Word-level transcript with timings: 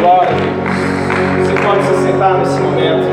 Glória. 0.00 0.30
Você 1.44 1.62
pode 1.62 1.82
se 1.84 2.06
sentar 2.06 2.38
nesse 2.38 2.58
momento. 2.58 3.06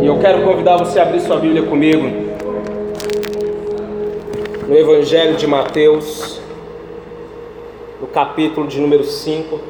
E 0.00 0.06
eu 0.06 0.20
quero 0.20 0.44
convidar 0.44 0.76
você 0.76 1.00
a 1.00 1.02
abrir 1.02 1.20
sua 1.22 1.36
Bíblia 1.38 1.64
comigo. 1.64 2.04
No 4.68 4.76
Evangelho 4.76 5.36
de 5.36 5.48
Mateus, 5.48 6.40
no 8.00 8.06
capítulo 8.06 8.68
de 8.68 8.80
número 8.80 9.02
5. 9.02 9.60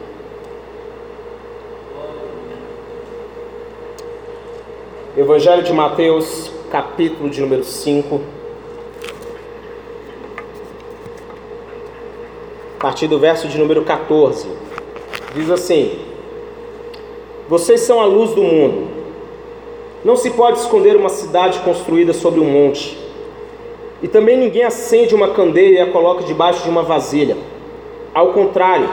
Evangelho 5.17 5.62
de 5.62 5.73
Mateus, 5.73 6.53
capítulo 6.71 7.30
de 7.30 7.41
número 7.41 7.65
5. 7.65 8.38
A 12.79 12.80
partir 12.80 13.08
do 13.08 13.18
verso 13.18 13.48
de 13.48 13.58
número 13.58 13.82
14. 13.82 14.46
Diz 15.34 15.50
assim: 15.50 15.98
Vocês 17.48 17.80
são 17.80 18.00
a 18.00 18.05
luz 18.05 18.30
do 18.34 18.42
mundo. 18.45 18.86
Não 20.05 20.14
se 20.14 20.30
pode 20.30 20.60
esconder 20.60 20.95
uma 20.95 21.09
cidade 21.09 21.59
construída 21.59 22.12
sobre 22.12 22.38
um 22.38 22.45
monte. 22.45 22.96
E 24.00 24.06
também 24.06 24.36
ninguém 24.36 24.62
acende 24.62 25.12
uma 25.12 25.30
candeia 25.30 25.78
e 25.78 25.80
a 25.80 25.91
coloca 25.91 26.22
debaixo 26.22 26.62
de 26.62 26.70
uma 26.70 26.84
vasilha. 26.84 27.36
Ao 28.14 28.28
contrário, 28.33 28.88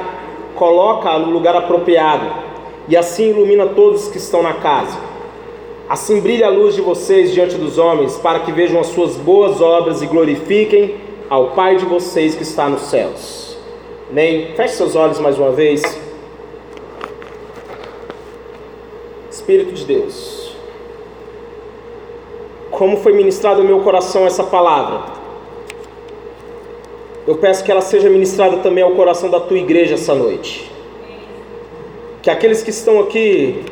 coloca-a 0.55 1.19
no 1.19 1.29
lugar 1.29 1.55
apropriado, 1.55 2.25
e 2.87 2.97
assim 2.97 3.29
ilumina 3.29 3.67
todos 3.67 4.07
que 4.07 4.17
estão 4.17 4.41
na 4.41 4.55
casa. 4.55 4.97
Assim 5.87 6.19
brilha 6.21 6.47
a 6.47 6.49
luz 6.49 6.73
de 6.73 6.81
vocês 6.81 7.31
diante 7.31 7.55
dos 7.55 7.77
homens, 7.77 8.17
para 8.17 8.39
que 8.39 8.51
vejam 8.51 8.79
as 8.79 8.87
suas 8.87 9.15
boas 9.15 9.61
obras 9.61 10.01
e 10.01 10.07
glorifiquem 10.07 10.95
ao 11.29 11.51
Pai 11.51 11.75
de 11.75 11.85
vocês 11.85 12.33
que 12.33 12.41
está 12.41 12.67
nos 12.67 12.81
céus. 12.81 13.44
Amém? 14.09 14.53
Feche 14.55 14.75
seus 14.75 14.95
olhos 14.95 15.19
mais 15.19 15.37
uma 15.39 15.51
vez. 15.51 15.81
Espírito 19.31 19.73
de 19.73 19.83
Deus, 19.83 20.55
como 22.71 22.97
foi 22.97 23.13
ministrado 23.13 23.61
no 23.61 23.67
meu 23.67 23.81
coração 23.81 24.25
essa 24.25 24.43
palavra, 24.43 25.13
eu 27.27 27.35
peço 27.37 27.63
que 27.63 27.71
ela 27.71 27.81
seja 27.81 28.09
ministrada 28.09 28.57
também 28.57 28.83
ao 28.83 28.91
coração 28.91 29.29
da 29.29 29.39
tua 29.39 29.57
igreja 29.57 29.95
essa 29.95 30.13
noite. 30.13 30.71
Que 32.21 32.29
aqueles 32.29 32.61
que 32.61 32.69
estão 32.69 32.99
aqui 32.99 33.63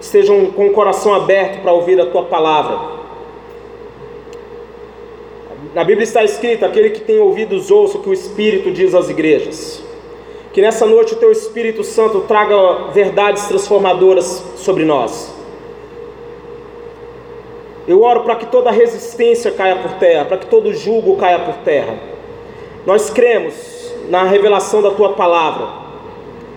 estejam 0.00 0.46
com 0.46 0.66
o 0.66 0.70
coração 0.70 1.14
aberto 1.14 1.60
para 1.60 1.72
ouvir 1.72 2.00
a 2.00 2.06
tua 2.06 2.24
palavra. 2.24 3.02
Na 5.74 5.84
Bíblia 5.84 6.04
está 6.04 6.24
escrito: 6.24 6.64
aquele 6.64 6.90
que 6.90 7.00
tem 7.00 7.18
ouvidos 7.18 7.70
ouça 7.70 7.98
o 7.98 8.02
que 8.02 8.08
o 8.08 8.12
Espírito 8.12 8.70
diz 8.70 8.94
às 8.94 9.08
igrejas. 9.08 9.91
Que 10.52 10.60
nessa 10.60 10.84
noite 10.84 11.14
o 11.14 11.16
teu 11.16 11.32
Espírito 11.32 11.82
Santo 11.82 12.20
traga 12.20 12.90
verdades 12.92 13.46
transformadoras 13.46 14.44
sobre 14.56 14.84
nós. 14.84 15.34
Eu 17.88 18.02
oro 18.02 18.20
para 18.20 18.36
que 18.36 18.46
toda 18.46 18.70
resistência 18.70 19.50
caia 19.50 19.76
por 19.76 19.92
terra, 19.94 20.24
para 20.26 20.36
que 20.36 20.46
todo 20.46 20.72
julgo 20.72 21.16
caia 21.16 21.40
por 21.40 21.54
terra. 21.64 21.96
Nós 22.86 23.10
cremos 23.10 23.92
na 24.08 24.24
revelação 24.24 24.82
da 24.82 24.90
tua 24.90 25.14
palavra 25.14 25.82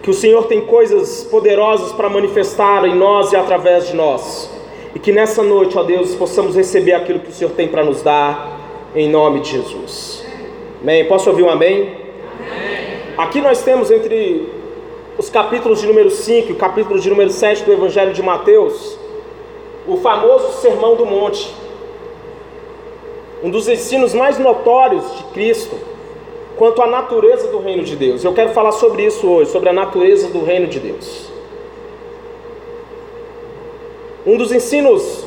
que 0.03 0.09
o 0.09 0.13
Senhor 0.13 0.45
tem 0.45 0.61
coisas 0.61 1.23
poderosas 1.23 1.91
para 1.93 2.09
manifestar 2.09 2.85
em 2.85 2.95
nós 2.95 3.31
e 3.31 3.35
através 3.35 3.87
de 3.87 3.95
nós. 3.95 4.51
E 4.93 4.99
que 4.99 5.11
nessa 5.11 5.41
noite, 5.41 5.77
ó 5.77 5.83
Deus, 5.83 6.13
possamos 6.13 6.55
receber 6.55 6.93
aquilo 6.93 7.19
que 7.19 7.29
o 7.29 7.33
Senhor 7.33 7.51
tem 7.51 7.67
para 7.67 7.83
nos 7.83 8.03
dar, 8.03 8.91
em 8.95 9.09
nome 9.09 9.39
de 9.39 9.51
Jesus. 9.51 10.23
Amém? 10.81 11.05
Posso 11.05 11.29
ouvir 11.29 11.43
um 11.43 11.49
amém? 11.49 12.04
Aqui 13.17 13.39
nós 13.39 13.63
temos 13.63 13.89
entre 13.91 14.49
os 15.17 15.29
capítulos 15.29 15.79
de 15.79 15.87
número 15.87 16.11
5 16.11 16.49
e 16.49 16.51
o 16.51 16.57
capítulo 16.57 16.99
de 16.99 17.09
número 17.09 17.29
7 17.29 17.63
do 17.63 17.71
Evangelho 17.71 18.13
de 18.13 18.21
Mateus, 18.21 18.97
o 19.87 19.95
famoso 19.97 20.59
Sermão 20.59 20.97
do 20.97 21.05
Monte. 21.05 21.53
Um 23.41 23.49
dos 23.49 23.69
ensinos 23.69 24.13
mais 24.13 24.37
notórios 24.37 25.05
de 25.17 25.23
Cristo 25.25 25.77
quanto 26.57 26.81
à 26.81 26.87
natureza 26.87 27.47
do 27.47 27.59
reino 27.59 27.83
de 27.83 27.95
Deus. 27.95 28.21
Eu 28.21 28.33
quero 28.33 28.51
falar 28.51 28.73
sobre 28.73 29.05
isso 29.05 29.25
hoje, 29.29 29.49
sobre 29.49 29.69
a 29.69 29.73
natureza 29.73 30.27
do 30.27 30.43
reino 30.43 30.67
de 30.67 30.81
Deus. 30.81 31.29
Um 34.27 34.35
dos 34.35 34.51
ensinos, 34.51 35.25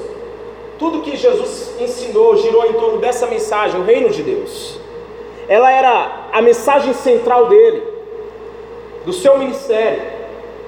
tudo 0.78 1.00
que 1.00 1.16
Jesus 1.16 1.74
ensinou 1.80 2.36
girou 2.36 2.66
em 2.66 2.74
torno 2.74 2.98
dessa 2.98 3.26
mensagem, 3.26 3.80
o 3.80 3.84
reino 3.84 4.10
de 4.10 4.22
Deus. 4.22 4.77
Ela 5.48 5.72
era 5.72 6.28
a 6.32 6.42
mensagem 6.42 6.92
central 6.92 7.46
dele, 7.46 7.82
do 9.06 9.12
seu 9.12 9.38
ministério. 9.38 10.02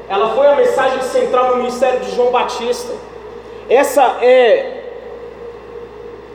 Ela 0.08 0.34
foi 0.34 0.46
a 0.46 0.56
mensagem 0.56 1.02
central 1.02 1.50
no 1.50 1.56
ministério 1.58 2.00
de 2.00 2.14
João 2.16 2.30
Batista. 2.30 2.92
Essa 3.68 4.18
é 4.22 4.78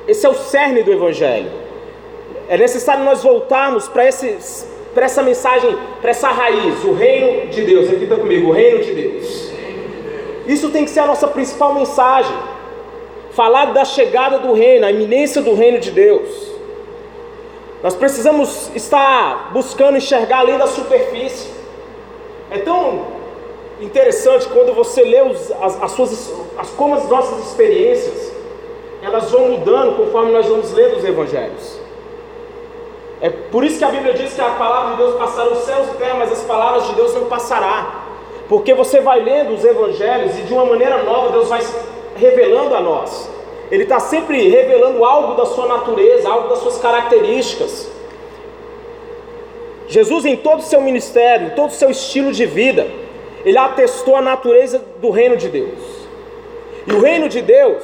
esse 0.07 0.25
é 0.25 0.29
o 0.29 0.35
cerne 0.35 0.83
do 0.83 0.91
evangelho. 0.91 1.51
É 2.47 2.57
necessário 2.57 3.03
nós 3.03 3.23
voltarmos 3.23 3.87
para 3.87 4.03
essa 4.05 5.23
mensagem, 5.23 5.75
para 5.99 6.11
essa 6.11 6.27
raiz, 6.27 6.83
o 6.83 6.93
reino 6.93 7.47
de 7.47 7.63
Deus. 7.63 7.89
Repita 7.89 8.15
comigo: 8.15 8.49
o 8.49 8.51
reino 8.51 8.83
de 8.83 8.93
Deus. 8.93 9.51
Isso 10.47 10.69
tem 10.69 10.85
que 10.85 10.91
ser 10.91 10.99
a 10.99 11.07
nossa 11.07 11.27
principal 11.27 11.73
mensagem. 11.73 12.35
Falar 13.31 13.73
da 13.73 13.83
chegada 13.83 14.37
do 14.37 14.53
reino, 14.53 14.85
a 14.85 14.91
iminência 14.91 15.41
do 15.41 15.55
reino 15.55 15.79
de 15.79 15.91
Deus. 15.91 16.54
Nós 17.85 17.93
precisamos 17.93 18.71
estar 18.73 19.51
buscando 19.53 19.97
enxergar 19.97 20.39
além 20.39 20.57
da 20.57 20.65
superfície. 20.65 21.51
É 22.49 22.57
tão 22.57 23.05
interessante 23.79 24.47
quando 24.47 24.73
você 24.73 25.03
lê 25.03 25.21
os, 25.21 25.51
as, 25.51 25.83
as, 25.83 25.91
suas, 25.91 26.33
as, 26.57 26.71
como 26.71 26.95
as 26.95 27.07
nossas 27.07 27.45
experiências, 27.45 28.33
elas 29.03 29.29
vão 29.29 29.49
mudando 29.49 29.97
conforme 29.97 30.31
nós 30.31 30.47
vamos 30.47 30.73
lendo 30.73 30.97
os 30.97 31.05
evangelhos. 31.05 31.79
É 33.21 33.29
por 33.29 33.63
isso 33.63 33.77
que 33.77 33.85
a 33.85 33.91
Bíblia 33.91 34.15
diz 34.15 34.33
que 34.33 34.41
a 34.41 34.49
palavra 34.49 34.93
de 34.93 34.97
Deus 35.03 35.15
passará 35.17 35.49
os 35.51 35.59
céus 35.59 35.87
e 35.89 35.97
terra, 35.97 36.15
mas 36.15 36.31
as 36.31 36.41
palavras 36.41 36.87
de 36.87 36.95
Deus 36.95 37.13
não 37.13 37.25
passará. 37.25 38.03
Porque 38.49 38.73
você 38.73 38.99
vai 38.99 39.19
lendo 39.19 39.53
os 39.53 39.63
evangelhos 39.63 40.39
e 40.39 40.41
de 40.41 40.53
uma 40.55 40.65
maneira 40.65 41.03
nova 41.03 41.29
Deus 41.29 41.49
vai 41.49 41.63
revelando 42.15 42.73
a 42.73 42.81
nós. 42.81 43.34
Ele 43.75 43.83
está 43.83 43.99
sempre 43.99 44.47
revelando 44.47 45.03
algo 45.03 45.35
da 45.35 45.45
sua 45.45 45.67
natureza, 45.67 46.29
algo 46.29 46.47
das 46.47 46.59
suas 46.59 46.77
características. 46.77 47.91
Jesus, 49.89 50.23
em 50.23 50.37
todo 50.37 50.59
o 50.59 50.63
seu 50.63 50.79
ministério, 50.79 51.47
em 51.47 51.49
todo 51.49 51.71
o 51.71 51.73
seu 51.73 51.89
estilo 51.89 52.31
de 52.31 52.45
vida, 52.45 52.87
ele 53.43 53.57
atestou 53.57 54.15
a 54.15 54.21
natureza 54.21 54.81
do 55.01 55.09
reino 55.09 55.35
de 55.35 55.49
Deus. 55.49 56.07
E 56.87 56.93
o 56.93 57.01
reino 57.01 57.27
de 57.27 57.41
Deus, 57.41 57.83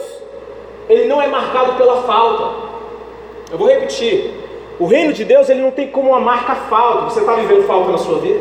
ele 0.87 1.05
não 1.09 1.21
é 1.21 1.27
marcado 1.27 1.73
pela 1.73 2.03
falta. 2.03 2.69
Eu 3.51 3.57
vou 3.57 3.67
repetir. 3.67 4.31
O 4.79 4.85
reino 4.85 5.11
de 5.11 5.25
Deus 5.25 5.49
ele 5.49 5.61
não 5.61 5.71
tem 5.71 5.89
como 5.89 6.11
uma 6.11 6.21
marca 6.21 6.55
falta. 6.55 7.09
Você 7.09 7.19
está 7.19 7.35
vivendo 7.35 7.67
falta 7.67 7.91
na 7.91 7.97
sua 7.97 8.19
vida? 8.19 8.39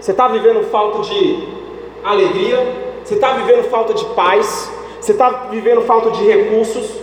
Você 0.00 0.12
está 0.12 0.28
vivendo 0.28 0.64
falta 0.70 1.02
de 1.02 1.46
alegria? 2.02 2.81
Você 3.04 3.14
está 3.14 3.32
vivendo 3.32 3.68
falta 3.68 3.94
de 3.94 4.04
paz? 4.14 4.70
Você 5.00 5.12
está 5.12 5.28
vivendo 5.50 5.82
falta 5.82 6.10
de 6.10 6.24
recursos? 6.24 7.02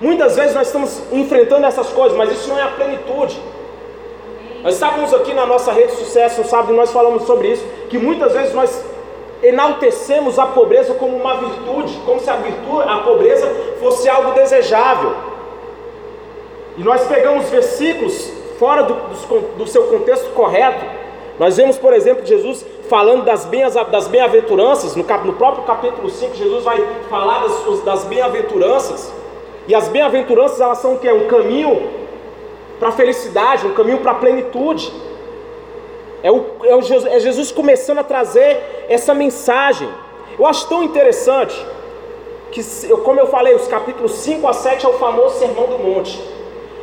Muitas 0.00 0.34
vezes 0.36 0.54
nós 0.54 0.66
estamos 0.66 1.02
enfrentando 1.12 1.66
essas 1.66 1.88
coisas, 1.90 2.16
mas 2.16 2.32
isso 2.32 2.48
não 2.48 2.58
é 2.58 2.62
a 2.62 2.68
plenitude. 2.68 3.40
Nós 4.62 4.74
estávamos 4.74 5.12
aqui 5.12 5.34
na 5.34 5.44
nossa 5.44 5.72
rede 5.72 5.92
de 5.92 5.98
sucesso, 5.98 6.44
sabe, 6.44 6.72
nós 6.72 6.90
falamos 6.90 7.24
sobre 7.24 7.48
isso, 7.48 7.64
que 7.90 7.98
muitas 7.98 8.32
vezes 8.32 8.54
nós 8.54 8.84
enaltecemos 9.42 10.38
a 10.38 10.46
pobreza 10.46 10.94
como 10.94 11.16
uma 11.16 11.36
virtude, 11.36 11.98
como 12.06 12.20
se 12.20 12.30
a 12.30 12.36
virtude, 12.36 12.88
a 12.88 12.98
pobreza 12.98 13.46
fosse 13.80 14.08
algo 14.08 14.32
desejável. 14.32 15.14
E 16.78 16.82
nós 16.82 17.06
pegamos 17.06 17.50
versículos 17.50 18.32
fora 18.58 18.84
do, 18.84 18.94
do, 18.94 19.40
do 19.58 19.66
seu 19.66 19.84
contexto 19.84 20.30
correto. 20.30 20.84
Nós 21.38 21.56
vemos, 21.56 21.76
por 21.76 21.92
exemplo, 21.92 22.24
Jesus 22.24 22.64
falando 22.92 23.24
das, 23.24 23.46
bem-aventuranças, 24.06 24.94
no, 24.94 25.02
no, 25.02 25.32
próprio 25.32 25.64
capítulo 25.64 26.10
5, 26.10 26.34
Jesus 26.34 26.62
vai 26.62 26.86
falar 27.08 27.38
das, 27.38 27.80
das 27.84 28.04
bem-aventuranças. 28.04 29.10
E 29.66 29.74
as 29.74 29.88
bem-aventuranças, 29.88 30.60
elas 30.60 30.76
são 30.76 30.96
o 30.96 30.98
que? 30.98 31.10
Um 31.10 31.26
caminho 31.26 31.88
para 32.78 32.90
a 32.90 32.92
felicidade, 32.92 33.66
um 33.66 33.72
caminho 33.72 34.00
para 34.00 34.10
a 34.10 34.16
plenitude. 34.16 34.92
É, 36.22 36.30
o, 36.30 36.44
é, 36.64 36.76
o, 36.76 36.80
é 37.08 37.18
Jesus 37.18 37.50
começando 37.50 37.96
a 37.96 38.04
trazer 38.04 38.84
essa 38.90 39.14
mensagem. 39.14 39.88
Eu 40.38 40.46
acho 40.46 40.68
tão 40.68 40.82
interessante 40.82 41.66
que, 42.50 42.62
como 42.96 43.18
eu 43.18 43.26
falei, 43.28 43.54
os 43.54 43.66
capítulos 43.68 44.12
5 44.16 44.46
a 44.46 44.52
7 44.52 44.84
é 44.84 44.88
o 44.90 44.98
famoso 44.98 45.38
Sermão 45.38 45.66
do 45.66 45.78
Monte. 45.78 46.20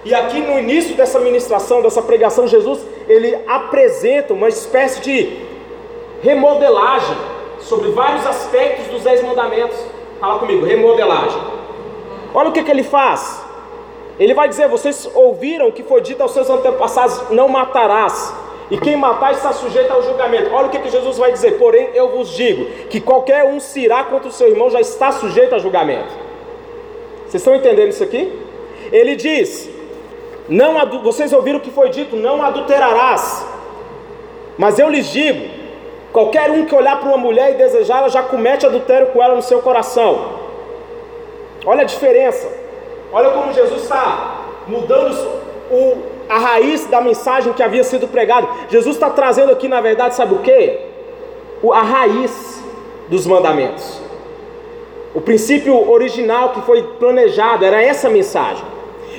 E 0.04 0.16
aqui 0.16 0.40
no 0.40 0.58
início 0.58 0.96
dessa 0.96 1.20
ministração, 1.20 1.84
dessa 1.84 2.02
pregação, 2.02 2.48
Jesus, 2.48 2.80
ele 3.08 3.38
apresenta 3.48 4.34
uma 4.34 4.50
espécie 4.50 5.02
de 5.02 5.50
remodelagem 6.22 7.18
sobre 7.62 7.92
vários 7.92 8.26
aspectos 8.26 8.88
dos 8.88 9.04
dez 9.04 9.24
mandamentos. 9.24 9.78
Fala 10.20 10.40
comigo, 10.40 10.66
remodelagem. 10.66 11.42
Olha 12.34 12.50
o 12.50 12.52
que, 12.52 12.64
que 12.64 12.72
ele 12.72 12.84
faz. 12.84 13.44
Ele 14.20 14.34
vai 14.34 14.50
dizer: 14.50 14.68
Vocês 14.68 15.10
ouviram 15.16 15.72
que 15.72 15.84
foi 15.84 16.02
dito 16.02 16.22
aos 16.22 16.32
seus 16.32 16.50
antepassados: 16.50 17.30
Não 17.30 17.48
matarás. 17.48 18.34
E 18.72 18.78
quem 18.78 18.96
matar 18.96 19.32
está 19.32 19.52
sujeito 19.52 19.92
ao 19.92 20.04
julgamento. 20.04 20.54
Olha 20.54 20.68
o 20.68 20.70
que, 20.70 20.78
que 20.78 20.90
Jesus 20.90 21.18
vai 21.18 21.32
dizer. 21.32 21.58
Porém, 21.58 21.90
eu 21.96 22.10
vos 22.10 22.30
digo 22.30 22.66
que 22.88 23.02
qualquer 23.02 23.44
um 23.46 23.60
se 23.60 23.80
irá 23.80 24.04
contra 24.04 24.30
o 24.30 24.32
seu 24.32 24.48
irmão 24.48 24.70
já 24.70 24.80
está 24.80 25.12
sujeito 25.12 25.56
a 25.56 25.58
julgamento. 25.58 26.14
Vocês 27.22 27.42
estão 27.42 27.56
entendendo 27.56 27.90
isso 27.90 28.04
aqui? 28.04 28.32
Ele 28.92 29.16
diz: 29.16 29.70
não 30.50 30.74
vocês 31.04 31.32
ouviram 31.32 31.60
o 31.60 31.62
que 31.62 31.70
foi 31.70 31.90
dito, 31.90 32.16
não 32.16 32.42
adulterarás. 32.42 33.46
Mas 34.58 34.80
eu 34.80 34.90
lhes 34.90 35.08
digo: 35.08 35.59
qualquer 36.12 36.50
um 36.52 36.66
que 36.66 36.76
olhar 36.76 37.00
para 37.00 37.10
uma 37.10 37.18
mulher 37.18 37.52
e 37.52 37.54
desejá-la 37.56 38.10
já 38.10 38.24
comete 38.24 38.66
adultério 38.66 39.08
com 39.08 39.22
ela 39.22 39.36
no 39.36 39.42
seu 39.42 39.62
coração. 39.62 40.40
Olha 41.66 41.82
a 41.82 41.86
diferença. 41.86 42.48
Olha 43.12 43.30
como 43.32 43.52
Jesus 43.54 43.84
está 43.84 44.46
mudando 44.68 45.16
o, 45.72 45.98
a 46.28 46.38
raiz 46.38 46.86
da 46.86 47.02
mensagem 47.02 47.54
que 47.54 47.64
havia 47.64 47.84
sido 47.84 48.08
pregada. 48.08 48.48
Jesus 48.70 48.96
está 48.96 49.10
trazendo 49.10 49.52
aqui, 49.52 49.68
na 49.68 49.82
verdade, 49.82 50.16
sabe 50.16 50.34
o 50.36 50.40
que? 50.40 50.80
A 51.74 51.82
raiz 51.82 52.64
dos 53.10 53.26
mandamentos. 53.26 54.02
O 55.14 55.22
princípio 55.22 55.90
original 55.90 56.50
que 56.50 56.62
foi 56.62 56.84
planejado 57.00 57.66
era 57.66 57.82
essa 57.82 58.10
mensagem. 58.10 58.64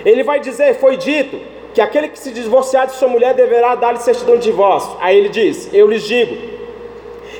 Ele 0.04 0.22
vai 0.22 0.38
dizer: 0.38 0.74
Foi 0.74 0.96
dito 0.96 1.38
que 1.74 1.80
aquele 1.80 2.08
que 2.08 2.18
se 2.18 2.30
divorciar 2.30 2.86
de 2.86 2.92
sua 2.92 3.08
mulher 3.08 3.34
deverá 3.34 3.74
dar-lhe 3.74 3.98
certidão 3.98 4.36
de 4.36 4.44
divórcio. 4.44 4.96
Aí 5.00 5.16
ele 5.18 5.28
diz: 5.28 5.68
Eu 5.74 5.88
lhes 5.88 6.04
digo 6.04 6.59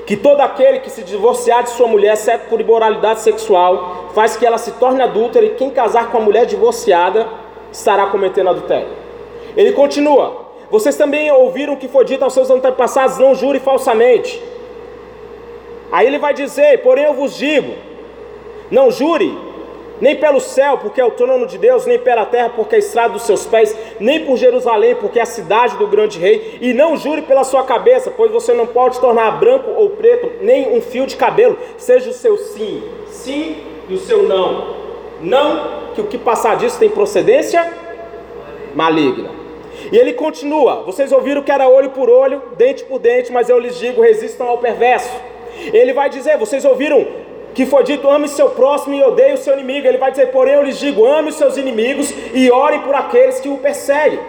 que 0.07 0.17
todo 0.17 0.41
aquele 0.41 0.81
que 0.81 0.91
se 0.91 1.03
divorciar 1.03 1.63
de 1.63 1.71
sua 1.71 1.87
mulher, 1.87 2.15
exceto 2.15 2.49
por 2.49 2.61
imoralidade 2.61 3.21
sexual, 3.21 4.11
faz 4.15 4.37
que 4.37 4.45
ela 4.45 4.59
se 4.59 4.73
torne 4.73 5.03
adúltera, 5.03 5.47
e 5.47 5.51
quem 5.51 5.71
casar 5.71 6.11
com 6.11 6.19
a 6.19 6.21
mulher 6.21 6.47
divorciada 6.47 7.29
estará 7.73 8.07
cometendo 8.07 8.51
adultério. 8.51 8.89
Ele 9.57 9.73
continua: 9.73 10.47
Vocês 10.71 10.97
também 10.97 11.31
ouviram 11.31 11.77
que 11.77 11.89
foi 11.89 12.05
dito 12.05 12.25
aos 12.25 12.33
seus 12.33 12.51
antepassados: 12.51 13.19
Não 13.19 13.35
jure 13.35 13.61
falsamente. 13.61 14.43
Aí 15.93 16.07
ele 16.07 16.19
vai 16.19 16.35
dizer: 16.35 16.83
Porém 16.83 17.05
eu 17.05 17.15
vos 17.15 17.37
digo, 17.37 17.75
não 18.71 18.91
jure 18.91 19.50
nem 20.01 20.17
pelo 20.17 20.41
céu, 20.41 20.79
porque 20.79 21.01
é 21.01 21.05
o 21.05 21.11
trono 21.11 21.47
de 21.47 21.59
Deus, 21.59 21.87
nem 21.87 21.99
pela 21.99 22.25
terra, 22.25 22.51
porque 22.51 22.75
é 22.75 22.77
a 22.77 22.79
estrada 22.79 23.13
dos 23.13 23.23
seus 23.23 23.47
pés, 23.47 23.77
nem 23.99 24.25
por 24.25 24.37
Jerusalém, 24.37 24.95
porque 24.95 25.19
é 25.19 25.23
a 25.23 25.27
cidade 25.27 25.77
do 25.77 25.87
grande 25.87 26.19
rei, 26.19 26.59
e 26.61 26.73
não 26.73 26.97
jure 26.97 27.23
pela 27.23 27.45
sua 27.45 27.65
cabeça, 27.65 28.11
pois 28.11 28.31
você 28.31 28.53
não 28.53 28.67
pode 28.67 29.01
tornar 29.01 29.39
branco 29.39 29.71
ou 29.71 29.91
preto, 29.91 30.31
nem 30.41 30.77
um 30.77 30.81
fio 30.81 31.07
de 31.07 31.17
cabelo, 31.17 31.59
seja 31.77 32.11
o 32.11 32.15
seu 32.15 32.37
sim, 32.39 32.83
sim 33.07 33.57
e 33.89 33.95
o 33.95 33.99
seu 33.99 34.23
não. 34.23 34.81
Não, 35.21 35.93
que 35.95 36.01
o 36.01 36.07
que 36.07 36.17
passar 36.17 36.57
disso 36.57 36.79
tem 36.79 36.89
procedência 36.89 37.71
maligna. 38.75 39.31
E 39.93 39.97
ele 39.97 40.13
continua: 40.13 40.83
Vocês 40.83 41.13
ouviram 41.13 41.43
que 41.43 41.53
era 41.53 41.69
olho 41.69 41.91
por 41.91 42.09
olho, 42.09 42.43
dente 42.57 42.85
por 42.85 42.99
dente, 42.99 43.33
mas 43.33 43.49
eu 43.49 43.59
lhes 43.59 43.79
digo: 43.79 44.03
resistam 44.03 44.49
ao 44.49 44.59
perverso. 44.59 45.15
Ele 45.73 45.93
vai 45.93 46.09
dizer: 46.09 46.39
Vocês 46.39 46.65
ouviram 46.65 47.07
que 47.55 47.67
foi 47.67 47.83
dito: 47.85 48.09
ame 48.09 48.29
seu 48.29 48.51
próximo 48.51 48.95
e 48.95 49.03
odeie 49.03 49.35
o 49.35 49.39
seu 49.39 49.55
inimigo. 49.55 49.87
Ele 49.87 49.99
vai 49.99 50.11
dizer: 50.11 50.27
porém, 50.27 50.55
eu 50.55 50.63
lhes 50.63 50.79
digo: 50.79 51.07
ame 51.07 51.31
os 51.31 51.37
seus 51.37 51.57
inimigos 51.57 52.13
e 52.35 52.51
ore 52.51 52.79
por 52.81 52.95
aqueles 52.95 53.41
que 53.41 53.49
o 53.49 53.59
perseguem. 53.59 54.21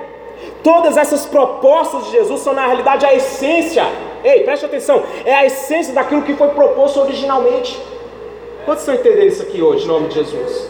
Todas 0.63 0.97
essas 0.97 1.25
propostas 1.25 2.05
de 2.05 2.11
Jesus 2.11 2.41
são, 2.41 2.53
na 2.53 2.65
realidade, 2.65 3.05
a 3.05 3.13
essência. 3.13 3.83
Ei, 4.23 4.43
preste 4.43 4.65
atenção: 4.65 5.03
é 5.25 5.33
a 5.33 5.45
essência 5.45 5.93
daquilo 5.93 6.23
que 6.23 6.35
foi 6.35 6.49
proposto 6.49 6.99
originalmente. 7.01 7.79
Quantos 8.65 8.83
estão 8.83 8.95
entendendo 8.95 9.27
isso 9.27 9.41
aqui 9.41 9.61
hoje, 9.61 9.85
em 9.85 9.87
nome 9.87 10.07
de 10.07 10.15
Jesus? 10.15 10.69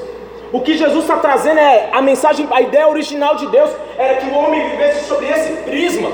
O 0.52 0.60
que 0.62 0.78
Jesus 0.78 1.04
está 1.04 1.18
trazendo 1.18 1.60
é 1.60 1.90
a 1.92 2.02
mensagem, 2.02 2.48
a 2.52 2.62
ideia 2.62 2.88
original 2.88 3.36
de 3.36 3.48
Deus 3.48 3.70
era 3.98 4.16
que 4.16 4.30
o 4.30 4.34
homem 4.34 4.70
vivesse 4.70 5.06
sobre 5.08 5.28
esse 5.28 5.54
prisma. 5.64 6.10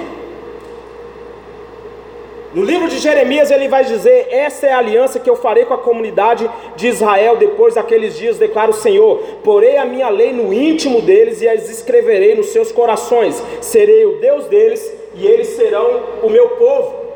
No 2.53 2.63
livro 2.63 2.87
de 2.87 2.97
Jeremias 2.97 3.51
ele 3.51 3.67
vai 3.67 3.83
dizer: 3.83 4.27
Essa 4.31 4.67
é 4.67 4.73
a 4.73 4.77
aliança 4.77 5.19
que 5.19 5.29
eu 5.29 5.35
farei 5.35 5.65
com 5.65 5.73
a 5.73 5.77
comunidade 5.77 6.49
de 6.75 6.87
Israel 6.87 7.35
depois 7.35 7.75
daqueles 7.75 8.17
dias, 8.17 8.37
declara 8.37 8.71
o 8.71 8.73
Senhor. 8.73 9.19
Porei 9.43 9.77
a 9.77 9.85
minha 9.85 10.09
lei 10.09 10.31
no 10.31 10.53
íntimo 10.53 11.01
deles 11.01 11.41
e 11.41 11.47
as 11.47 11.69
escreverei 11.69 12.35
nos 12.35 12.47
seus 12.47 12.71
corações. 12.71 13.43
Serei 13.59 14.05
o 14.05 14.19
Deus 14.19 14.45
deles 14.45 14.93
e 15.15 15.27
eles 15.27 15.47
serão 15.49 16.01
o 16.23 16.29
meu 16.29 16.49
povo. 16.49 17.07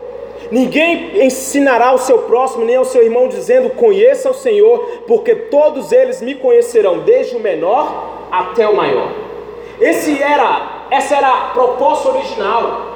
Ninguém 0.52 1.24
ensinará 1.24 1.88
ao 1.88 1.98
seu 1.98 2.24
próximo 2.24 2.66
nem 2.66 2.76
ao 2.76 2.84
seu 2.84 3.02
irmão 3.02 3.30
dizendo: 3.30 3.70
Conheça 3.70 4.30
o 4.30 4.34
Senhor, 4.34 5.04
porque 5.08 5.34
todos 5.34 5.94
eles 5.94 6.22
me 6.22 6.36
conhecerão, 6.36 7.00
desde 7.00 7.38
o 7.38 7.40
menor 7.40 8.28
até 8.30 8.68
o 8.68 8.76
maior. 8.76 9.10
Esse 9.80 10.22
era, 10.22 10.88
essa 10.92 11.16
era 11.16 11.28
a 11.30 11.42
proposta 11.52 12.10
original. 12.10 12.91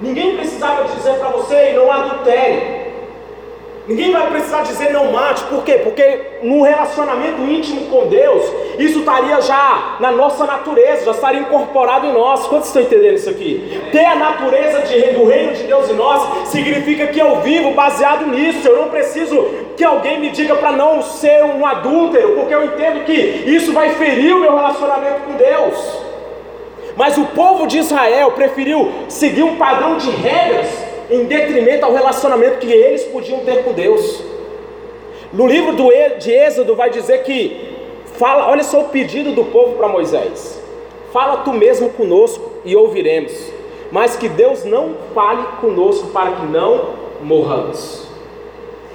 Ninguém 0.00 0.36
precisava 0.36 0.84
dizer 0.84 1.14
para 1.18 1.28
você 1.28 1.72
não 1.72 1.90
adultere. 1.90 2.84
Ninguém 3.86 4.12
vai 4.12 4.30
precisar 4.30 4.62
dizer 4.62 4.94
não 4.94 5.12
mate, 5.12 5.44
por 5.44 5.62
quê? 5.62 5.74
Porque 5.84 6.38
no 6.42 6.62
relacionamento 6.62 7.42
íntimo 7.42 7.82
com 7.90 8.06
Deus, 8.06 8.42
isso 8.78 9.00
estaria 9.00 9.38
já 9.42 9.96
na 10.00 10.10
nossa 10.10 10.46
natureza, 10.46 11.04
já 11.04 11.10
estaria 11.10 11.40
incorporado 11.40 12.06
em 12.06 12.12
nós. 12.14 12.46
Quantos 12.46 12.68
estão 12.68 12.80
entendendo 12.80 13.16
isso 13.16 13.28
aqui? 13.28 13.82
Ter 13.92 14.06
a 14.06 14.14
natureza 14.14 14.80
de, 14.80 15.00
do 15.12 15.26
reino 15.26 15.52
de 15.52 15.64
Deus 15.64 15.90
em 15.90 15.94
nós 15.94 16.48
significa 16.48 17.08
que 17.08 17.18
eu 17.18 17.42
vivo 17.42 17.72
baseado 17.72 18.26
nisso. 18.26 18.66
Eu 18.66 18.76
não 18.76 18.88
preciso 18.88 19.36
que 19.76 19.84
alguém 19.84 20.18
me 20.18 20.30
diga 20.30 20.54
para 20.54 20.72
não 20.72 21.02
ser 21.02 21.44
um 21.44 21.66
adúltero, 21.66 22.36
porque 22.36 22.54
eu 22.54 22.64
entendo 22.64 23.04
que 23.04 23.12
isso 23.12 23.70
vai 23.74 23.90
ferir 23.90 24.34
o 24.34 24.40
meu 24.40 24.56
relacionamento 24.56 25.20
com 25.26 25.32
Deus. 25.32 26.03
Mas 26.96 27.18
o 27.18 27.24
povo 27.26 27.66
de 27.66 27.78
Israel 27.78 28.32
preferiu 28.32 28.92
seguir 29.08 29.42
um 29.42 29.56
padrão 29.56 29.96
de 29.96 30.10
regras 30.10 30.68
em 31.10 31.24
detrimento 31.24 31.84
ao 31.84 31.92
relacionamento 31.92 32.58
que 32.58 32.70
eles 32.70 33.04
podiam 33.04 33.40
ter 33.40 33.64
com 33.64 33.72
Deus. 33.72 34.22
No 35.32 35.46
livro 35.46 35.74
de 36.18 36.30
Êxodo 36.30 36.76
vai 36.76 36.90
dizer 36.90 37.24
que 37.24 37.74
fala, 38.16 38.48
olha 38.48 38.62
só 38.62 38.82
o 38.82 38.88
pedido 38.88 39.32
do 39.32 39.44
povo 39.46 39.76
para 39.76 39.88
Moisés: 39.88 40.62
Fala 41.12 41.38
tu 41.38 41.52
mesmo 41.52 41.90
conosco 41.90 42.52
e 42.64 42.74
ouviremos, 42.76 43.32
mas 43.90 44.16
que 44.16 44.28
Deus 44.28 44.64
não 44.64 44.94
fale 45.14 45.42
conosco 45.60 46.08
para 46.08 46.32
que 46.32 46.46
não 46.46 46.94
morramos. 47.20 48.06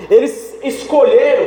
Eles 0.10 0.58
escolheram 0.64 1.46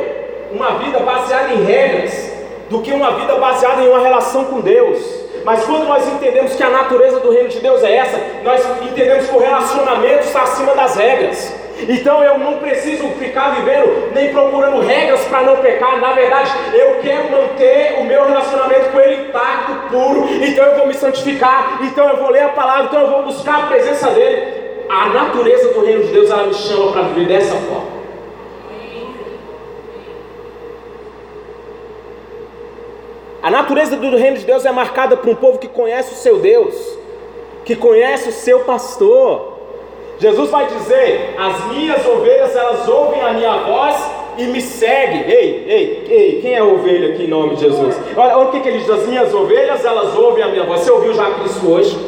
uma 0.51 0.77
vida 0.79 0.99
baseada 0.99 1.53
em 1.53 1.63
regras 1.63 2.31
do 2.69 2.81
que 2.81 2.91
uma 2.91 3.11
vida 3.11 3.35
baseada 3.35 3.81
em 3.81 3.89
uma 3.89 3.99
relação 3.99 4.45
com 4.45 4.61
Deus. 4.61 5.22
Mas 5.43 5.65
quando 5.65 5.85
nós 5.87 6.07
entendemos 6.07 6.55
que 6.55 6.63
a 6.63 6.69
natureza 6.69 7.19
do 7.19 7.31
reino 7.31 7.49
de 7.49 7.59
Deus 7.59 7.83
é 7.83 7.95
essa, 7.95 8.19
nós 8.43 8.65
entendemos 8.81 9.27
que 9.27 9.35
o 9.35 9.39
relacionamento 9.39 10.25
está 10.25 10.43
acima 10.43 10.73
das 10.73 10.95
regras. 10.95 11.53
Então 11.87 12.23
eu 12.23 12.37
não 12.37 12.59
preciso 12.59 13.07
ficar 13.19 13.55
vivendo 13.55 14.11
nem 14.13 14.31
procurando 14.31 14.79
regras 14.79 15.21
para 15.25 15.41
não 15.41 15.57
pecar. 15.57 15.99
Na 15.99 16.13
verdade, 16.13 16.51
eu 16.73 16.99
quero 17.01 17.31
manter 17.31 17.97
o 17.99 18.05
meu 18.05 18.25
relacionamento 18.25 18.91
com 18.91 18.99
Ele 18.99 19.27
intacto, 19.27 19.89
puro. 19.89 20.27
Então 20.41 20.65
eu 20.65 20.77
vou 20.77 20.87
me 20.87 20.93
santificar. 20.93 21.79
Então 21.81 22.07
eu 22.09 22.17
vou 22.17 22.29
ler 22.29 22.43
a 22.43 22.49
palavra. 22.49 22.85
Então 22.85 23.01
eu 23.01 23.09
vou 23.09 23.23
buscar 23.23 23.63
a 23.63 23.67
presença 23.67 24.09
dele. 24.11 24.63
A 24.89 25.09
natureza 25.09 25.73
do 25.73 25.83
reino 25.83 26.03
de 26.03 26.11
Deus 26.11 26.29
ela 26.29 26.43
me 26.43 26.53
chama 26.53 26.91
para 26.91 27.01
viver 27.03 27.27
dessa 27.27 27.55
forma. 27.55 27.92
A 33.43 33.51
natureza 33.51 33.97
do 33.97 34.15
reino 34.15 34.37
de 34.37 34.45
Deus 34.45 34.65
é 34.65 34.71
marcada 34.71 35.17
por 35.17 35.29
um 35.29 35.35
povo 35.35 35.59
que 35.59 35.67
conhece 35.67 36.13
o 36.13 36.15
seu 36.15 36.39
Deus, 36.39 36.97
que 37.65 37.75
conhece 37.75 38.29
o 38.29 38.31
seu 38.31 38.61
pastor. 38.61 39.57
Jesus 40.17 40.49
vai 40.49 40.65
dizer: 40.67 41.35
As 41.37 41.65
minhas 41.67 42.05
ovelhas 42.05 42.55
elas 42.55 42.87
ouvem 42.87 43.21
a 43.21 43.33
minha 43.33 43.57
voz 43.57 43.97
e 44.37 44.43
me 44.45 44.61
seguem. 44.61 45.29
Ei, 45.29 45.65
ei, 45.67 46.07
ei, 46.09 46.41
quem 46.41 46.55
é 46.55 46.63
ovelha 46.63 47.13
aqui 47.13 47.25
em 47.25 47.27
nome 47.27 47.55
de 47.55 47.63
Jesus? 47.63 47.99
Olha, 48.15 48.37
olha 48.37 48.47
o 48.47 48.51
que, 48.51 48.61
que 48.61 48.69
ele 48.69 48.77
diz: 48.77 48.89
As 48.89 49.05
minhas 49.07 49.33
ovelhas 49.33 49.83
elas 49.83 50.15
ouvem 50.15 50.41
a 50.41 50.47
minha 50.47 50.63
voz. 50.63 50.79
Você 50.79 50.91
ouviu 50.91 51.13
já 51.13 51.29
Cristo 51.31 51.69
hoje? 51.69 51.99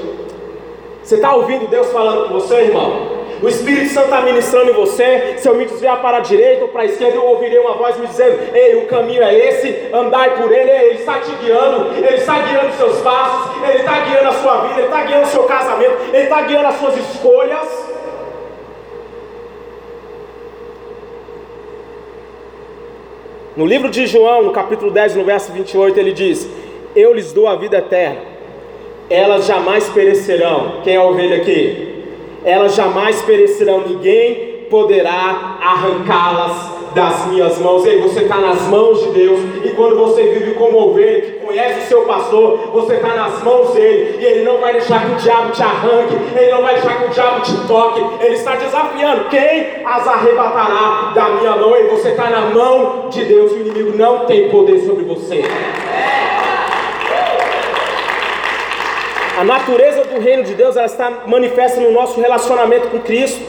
Você 1.03 1.15
está 1.15 1.35
ouvindo 1.35 1.67
Deus 1.67 1.91
falando 1.91 2.29
com 2.29 2.33
você, 2.35 2.61
irmão? 2.61 3.14
O 3.45 3.47
Espírito 3.47 3.93
Santo 3.93 4.05
está 4.05 4.21
ministrando 4.21 4.71
em 4.71 4.73
você. 4.73 5.35
Se 5.37 5.47
eu 5.47 5.53
me 5.53 5.65
desviar 5.65 6.01
para 6.01 6.17
a 6.17 6.19
direita 6.19 6.63
ou 6.63 6.69
para 6.69 6.81
a 6.81 6.85
esquerda, 6.85 7.15
eu 7.15 7.25
ouvirei 7.25 7.59
uma 7.59 7.73
voz 7.73 7.95
me 7.95 8.07
dizendo: 8.07 8.39
Ei, 8.55 8.75
o 8.77 8.87
caminho 8.87 9.21
é 9.21 9.35
esse, 9.35 9.93
andai 9.93 10.35
por 10.35 10.51
ele. 10.51 10.71
Ele 10.71 10.95
está 10.95 11.19
te 11.19 11.29
guiando, 11.35 11.93
ele 11.93 12.15
está 12.15 12.39
guiando 12.39 12.69
os 12.69 12.75
seus 12.75 13.01
passos, 13.01 13.51
ele 13.69 13.77
está 13.77 13.99
guiando 13.99 14.29
a 14.29 14.33
sua 14.33 14.61
vida, 14.61 14.79
ele 14.79 14.87
está 14.87 15.03
guiando 15.03 15.27
o 15.27 15.29
seu 15.29 15.43
casamento, 15.43 15.95
ele 16.11 16.23
está 16.23 16.41
guiando 16.41 16.67
as 16.67 16.75
suas 16.79 16.97
escolhas. 16.97 17.95
No 23.55 23.67
livro 23.67 23.91
de 23.91 24.07
João, 24.07 24.41
no 24.41 24.51
capítulo 24.51 24.89
10, 24.89 25.17
no 25.17 25.23
verso 25.23 25.51
28, 25.51 25.99
ele 25.99 26.13
diz: 26.13 26.49
Eu 26.95 27.13
lhes 27.13 27.31
dou 27.31 27.47
a 27.47 27.55
vida 27.55 27.77
eterna, 27.77 28.21
elas 29.07 29.45
jamais 29.45 29.87
perecerão. 29.89 30.81
Quem 30.83 30.95
é 30.95 30.97
a 30.97 31.03
ovelha 31.03 31.37
aqui? 31.37 31.94
Elas 32.45 32.75
jamais 32.75 33.21
perecerão, 33.23 33.83
ninguém 33.87 34.67
poderá 34.69 35.57
arrancá-las 35.61 36.75
das 36.95 37.27
minhas 37.27 37.59
mãos. 37.59 37.85
Ei, 37.85 37.99
você 37.99 38.21
está 38.21 38.37
nas 38.37 38.61
mãos 38.67 39.03
de 39.03 39.11
Deus. 39.11 39.39
E 39.63 39.69
quando 39.69 39.97
você 39.97 40.23
vive 40.23 40.53
como 40.53 40.77
ovelha, 40.77 41.21
que 41.21 41.45
conhece 41.45 41.81
o 41.81 41.87
seu 41.87 42.01
pastor, 42.03 42.71
você 42.71 42.95
está 42.95 43.13
nas 43.13 43.43
mãos 43.43 43.73
dele. 43.73 44.17
E 44.19 44.25
ele 44.25 44.43
não 44.45 44.59
vai 44.59 44.73
deixar 44.73 45.05
que 45.05 45.11
o 45.11 45.15
diabo 45.15 45.51
te 45.51 45.61
arranque. 45.61 46.15
Ele 46.35 46.51
não 46.51 46.61
vai 46.61 46.75
deixar 46.75 46.97
que 46.97 47.05
o 47.05 47.09
diabo 47.09 47.41
te 47.41 47.67
toque. 47.67 48.01
Ele 48.23 48.35
está 48.35 48.55
desafiando. 48.55 49.25
Quem 49.25 49.67
as 49.85 50.07
arrebatará 50.07 51.11
da 51.13 51.29
minha 51.29 51.55
mão? 51.57 51.75
E 51.75 51.83
você 51.89 52.09
está 52.09 52.29
na 52.29 52.41
mão 52.41 53.09
de 53.09 53.25
Deus. 53.25 53.51
O 53.51 53.59
inimigo 53.59 53.97
não 53.97 54.25
tem 54.25 54.49
poder 54.49 54.79
sobre 54.79 55.03
você. 55.03 55.43
A 59.37 59.43
natureza 59.43 60.05
do 60.05 60.19
reino 60.19 60.43
de 60.43 60.53
Deus 60.53 60.77
ela 60.77 60.85
está 60.85 61.23
manifesta 61.27 61.81
no 61.81 61.91
nosso 61.91 62.19
relacionamento 62.21 62.87
com 62.89 62.99
Cristo. 62.99 63.45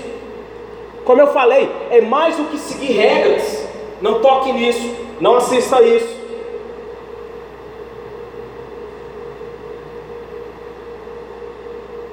Como 1.05 1.21
eu 1.21 1.29
falei, 1.29 1.71
é 1.91 2.01
mais 2.01 2.37
do 2.37 2.45
que 2.45 2.59
seguir 2.59 2.93
regras. 2.93 3.69
Não 4.03 4.21
toque 4.21 4.53
nisso, 4.53 4.95
não 5.21 5.37
assista 5.37 5.81
isso. 5.83 6.17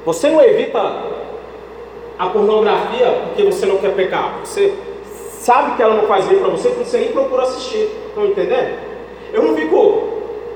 Você 0.06 0.30
não 0.30 0.42
evita 0.42 0.80
a 2.20 2.28
pornografia 2.28 3.22
porque 3.26 3.44
você 3.44 3.66
não 3.66 3.78
quer 3.78 3.96
pecar. 3.96 4.40
Você 4.44 4.72
sabe 5.40 5.76
que 5.76 5.82
ela 5.82 5.96
não 5.96 6.08
faz 6.08 6.26
bem 6.26 6.40
para 6.40 6.50
você, 6.50 6.70
porque 6.70 6.86
você 6.86 6.98
nem 7.00 7.12
procura 7.12 7.44
assistir. 7.44 7.90
Estão 8.08 8.26
entendendo? 8.28 8.78
Eu 9.34 9.42
não 9.42 9.56
fico 9.56 9.93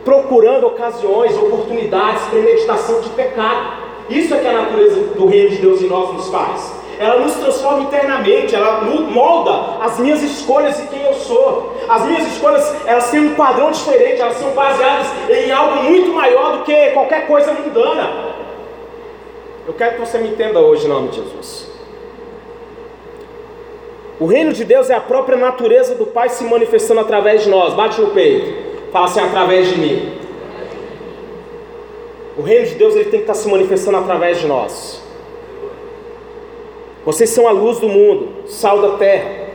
procurando 0.07 0.67
ocasiões, 0.67 1.35
oportunidades, 1.35 2.23
premeditação 2.29 3.01
de 3.01 3.09
pecado. 3.09 3.87
Isso 4.09 4.33
é 4.33 4.39
que 4.39 4.47
a 4.47 4.53
natureza 4.53 5.01
do 5.15 5.25
reino 5.25 5.49
de 5.49 5.57
Deus 5.57 5.81
em 5.81 5.87
nós 5.87 6.13
nos 6.13 6.29
faz 6.29 6.77
ela 6.99 7.19
nos 7.19 7.35
transforma 7.35 7.83
internamente, 7.83 8.55
ela 8.55 8.81
molda 8.81 9.83
as 9.85 9.99
minhas 9.99 10.23
escolhas 10.23 10.79
e 10.79 10.87
quem 10.87 11.03
eu 11.03 11.13
sou. 11.13 11.75
As 11.87 12.03
minhas 12.05 12.25
escolhas, 12.33 12.75
elas 12.87 13.11
têm 13.11 13.19
um 13.19 13.35
padrão 13.35 13.69
diferente, 13.69 14.19
elas 14.19 14.37
são 14.37 14.49
baseadas 14.51 15.05
em 15.29 15.51
algo 15.51 15.83
muito 15.83 16.11
maior 16.11 16.57
do 16.57 16.63
que 16.63 16.89
qualquer 16.91 17.27
coisa 17.27 17.53
mundana. 17.53 18.33
Eu 19.67 19.75
quero 19.75 19.93
que 19.93 19.99
você 19.99 20.17
me 20.17 20.29
entenda 20.29 20.59
hoje 20.59 20.85
em 20.85 20.89
nome 20.89 21.09
de 21.09 21.17
Jesus. 21.17 21.69
O 24.19 24.25
reino 24.25 24.51
de 24.51 24.65
Deus 24.65 24.89
é 24.89 24.95
a 24.95 25.01
própria 25.01 25.37
natureza 25.37 25.93
do 25.93 26.07
Pai 26.07 26.29
se 26.29 26.43
manifestando 26.45 27.01
através 27.01 27.43
de 27.43 27.49
nós. 27.51 27.75
Bate 27.75 28.01
no 28.01 28.07
peito. 28.07 28.76
Fala 28.91 29.06
assim, 29.06 29.20
através 29.20 29.70
de 29.70 29.79
mim. 29.79 30.17
O 32.38 32.41
reino 32.41 32.67
de 32.67 32.75
Deus 32.75 32.96
ele 32.96 33.06
tem 33.06 33.20
que 33.20 33.24
estar 33.24 33.34
se 33.34 33.48
manifestando 33.50 33.98
através 33.98 34.39
de 34.39 34.48
nós. 34.48 35.01
Vocês 37.03 37.29
são 37.29 37.48
a 37.48 37.51
luz 37.51 37.79
do 37.79 37.88
mundo, 37.88 38.48
sal 38.48 38.82
da 38.82 38.98
terra. 38.98 39.48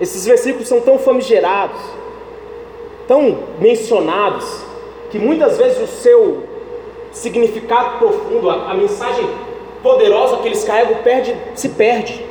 Esses 0.00 0.24
versículos 0.24 0.66
são 0.66 0.80
tão 0.80 0.98
famigerados, 0.98 1.80
tão 3.06 3.38
mencionados, 3.58 4.64
que 5.10 5.18
muitas 5.18 5.58
vezes 5.58 5.82
o 5.82 5.86
seu 5.86 6.44
significado 7.12 7.98
profundo, 7.98 8.48
a, 8.48 8.70
a 8.70 8.74
mensagem 8.74 9.28
poderosa 9.82 10.38
que 10.38 10.48
eles 10.48 10.64
carregam, 10.64 11.02
perde, 11.02 11.36
se 11.54 11.68
perde. 11.70 12.24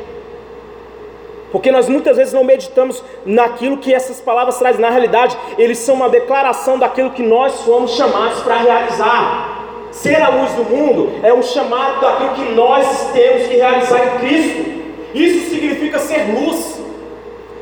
Porque 1.51 1.72
nós 1.72 1.89
muitas 1.89 2.17
vezes 2.17 2.34
não 2.34 2.43
meditamos 2.43 3.03
naquilo 3.25 3.77
que 3.77 3.93
essas 3.93 4.22
palavras 4.22 4.58
trazem. 4.58 4.79
Na 4.79 4.89
realidade, 4.89 5.38
eles 5.58 5.77
são 5.79 5.96
uma 5.96 6.10
declaração 6.10 6.79
daquilo 6.79 7.12
que 7.12 7.24
nós 7.24 7.51
somos 7.65 7.91
chamados 7.91 8.41
para 8.41 8.58
realizar. 8.58 9.60
Ser 9.91 10.22
a 10.22 10.29
luz 10.29 10.53
do 10.53 10.63
mundo 10.63 11.20
é 11.22 11.34
um 11.34 11.43
chamado 11.43 12.00
daquilo 12.00 12.29
que 12.36 12.53
nós 12.53 13.12
temos 13.12 13.48
que 13.48 13.55
realizar 13.55 14.05
em 14.05 14.20
Cristo. 14.20 14.72
Isso 15.13 15.50
significa 15.50 16.00
ser 16.00 16.34
luz. 16.34 16.79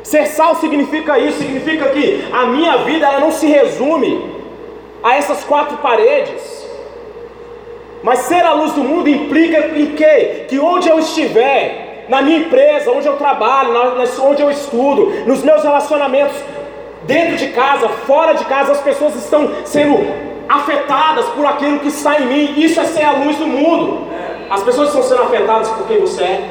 Ser 0.04 0.28
sal 0.28 0.56
significa 0.56 1.18
isso, 1.20 1.40
significa 1.40 1.90
que 1.90 2.28
a 2.32 2.46
minha 2.46 2.78
vida 2.78 3.08
ela 3.08 3.20
não 3.20 3.32
se 3.32 3.48
resume 3.48 4.40
a 5.04 5.16
essas 5.16 5.44
quatro 5.44 5.78
paredes. 5.78 6.68
Mas 8.02 8.20
ser 8.20 8.44
a 8.46 8.54
luz 8.54 8.74
do 8.74 8.84
mundo 8.84 9.10
implica 9.10 9.78
em 9.78 9.88
quê? 9.96 10.46
Que 10.48 10.60
onde 10.60 10.88
eu 10.88 11.00
estiver, 11.00 11.89
na 12.10 12.24
minha 12.24 12.40
empresa, 12.40 12.92
onde 12.92 13.08
eu 13.08 13.16
trabalho, 13.18 13.72
onde 14.24 14.42
eu 14.42 14.50
estudo, 14.50 15.12
nos 15.28 15.44
meus 15.44 15.64
relacionamentos, 15.64 16.36
dentro 17.04 17.38
de 17.38 17.50
casa, 17.50 17.88
fora 17.88 18.34
de 18.34 18.44
casa, 18.46 18.72
as 18.72 18.82
pessoas 18.82 19.16
estão 19.16 19.50
sendo 19.64 19.96
afetadas 20.50 21.26
por 21.28 21.46
aquilo 21.46 21.80
que 21.80 21.88
está 21.90 22.20
em 22.20 22.26
mim. 22.26 22.54
Isso 22.58 22.80
é 22.80 22.86
ser 22.86 23.04
a 23.04 23.12
luz 23.12 23.38
do 23.38 23.46
mundo. 23.46 24.08
As 24.50 24.64
pessoas 24.64 24.88
estão 24.88 25.04
sendo 25.04 25.22
afetadas 25.22 25.70
por 25.70 25.88
quem 25.88 26.00
você 26.00 26.24
é. 26.24 26.50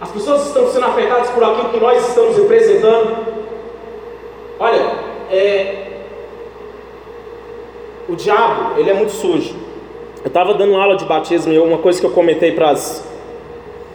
As 0.00 0.10
pessoas 0.10 0.46
estão 0.46 0.70
sendo 0.72 0.86
afetadas 0.86 1.28
por 1.30 1.44
aquilo 1.44 1.68
que 1.68 1.80
nós 1.80 2.08
estamos 2.08 2.36
representando. 2.38 3.16
Olha, 4.58 4.92
é... 5.30 5.88
o 8.08 8.16
diabo, 8.16 8.78
ele 8.78 8.88
é 8.88 8.94
muito 8.94 9.12
sujo. 9.12 9.54
Eu 10.24 10.28
estava 10.28 10.54
dando 10.54 10.74
aula 10.74 10.96
de 10.96 11.04
batismo 11.04 11.52
e 11.52 11.58
uma 11.58 11.78
coisa 11.78 12.00
que 12.00 12.06
eu 12.06 12.10
comentei 12.10 12.52
para 12.52 12.70
as 12.70 13.15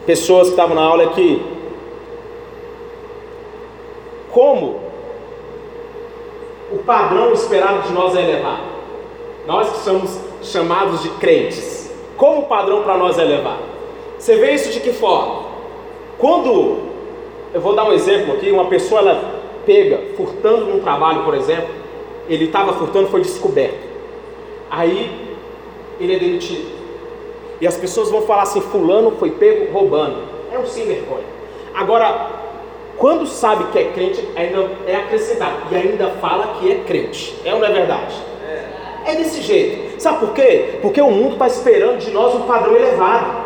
pessoas 0.06 0.48
que 0.48 0.54
estavam 0.54 0.76
na 0.76 0.82
aula 0.82 1.04
é 1.04 1.08
que 1.08 1.42
como 4.32 4.80
o 6.72 6.78
padrão 6.80 7.34
esperado 7.34 7.88
de 7.88 7.94
nós 7.94 8.16
é 8.16 8.22
elevado. 8.22 8.72
Nós 9.46 9.70
que 9.70 9.80
somos 9.80 10.20
chamados 10.42 11.02
de 11.02 11.10
crentes, 11.10 11.92
como 12.16 12.42
o 12.42 12.46
padrão 12.46 12.84
para 12.84 12.98
nós 12.98 13.18
é 13.18 13.24
elevado? 13.24 13.64
Você 14.18 14.36
vê 14.36 14.54
isso 14.54 14.72
de 14.72 14.80
que 14.80 14.94
forma? 14.94 15.46
Quando, 16.18 16.78
eu 17.54 17.60
vou 17.60 17.76
dar 17.76 17.84
um 17.86 17.92
exemplo 17.92 18.34
aqui, 18.34 18.52
uma 18.52 18.66
pessoa 18.66 19.02
ela 19.02 19.42
pega, 19.66 20.00
furtando 20.16 20.66
num 20.66 20.80
trabalho, 20.80 21.24
por 21.24 21.34
exemplo, 21.34 21.70
ele 22.30 22.46
estava 22.46 22.74
furtando, 22.74 23.10
foi 23.10 23.22
descoberto. 23.22 23.90
Aí 24.70 25.36
ele 26.00 26.16
é 26.16 26.20
demitido. 26.20 26.81
E 27.62 27.68
as 27.68 27.78
pessoas 27.78 28.10
vão 28.10 28.24
falar 28.24 28.42
assim: 28.42 28.60
Fulano 28.60 29.12
foi 29.12 29.32
pego 29.32 29.72
roubando. 29.72 30.24
É 30.52 30.58
um 30.58 30.66
sem 30.66 30.86
vergonha. 30.86 31.24
Agora, 31.74 32.30
quando 32.98 33.26
sabe 33.28 33.66
que 33.72 33.80
é 33.80 33.86
crente, 33.86 34.28
ainda 34.36 34.70
é 34.88 34.96
acrescentado 34.96 35.58
e 35.72 35.76
ainda 35.76 36.10
fala 36.20 36.56
que 36.60 36.72
é 36.72 36.76
crente. 36.86 37.36
É 37.46 37.54
ou 37.54 37.60
não 37.60 37.68
é 37.68 37.72
verdade? 37.72 38.16
É 39.06 39.16
desse 39.16 39.42
jeito. 39.42 40.02
Sabe 40.02 40.20
por 40.20 40.34
quê? 40.34 40.80
Porque 40.82 41.02
o 41.02 41.10
mundo 41.10 41.34
está 41.34 41.48
esperando 41.48 42.00
de 42.00 42.12
nós 42.12 42.36
um 42.36 42.42
padrão 42.42 42.76
elevado. 42.76 43.42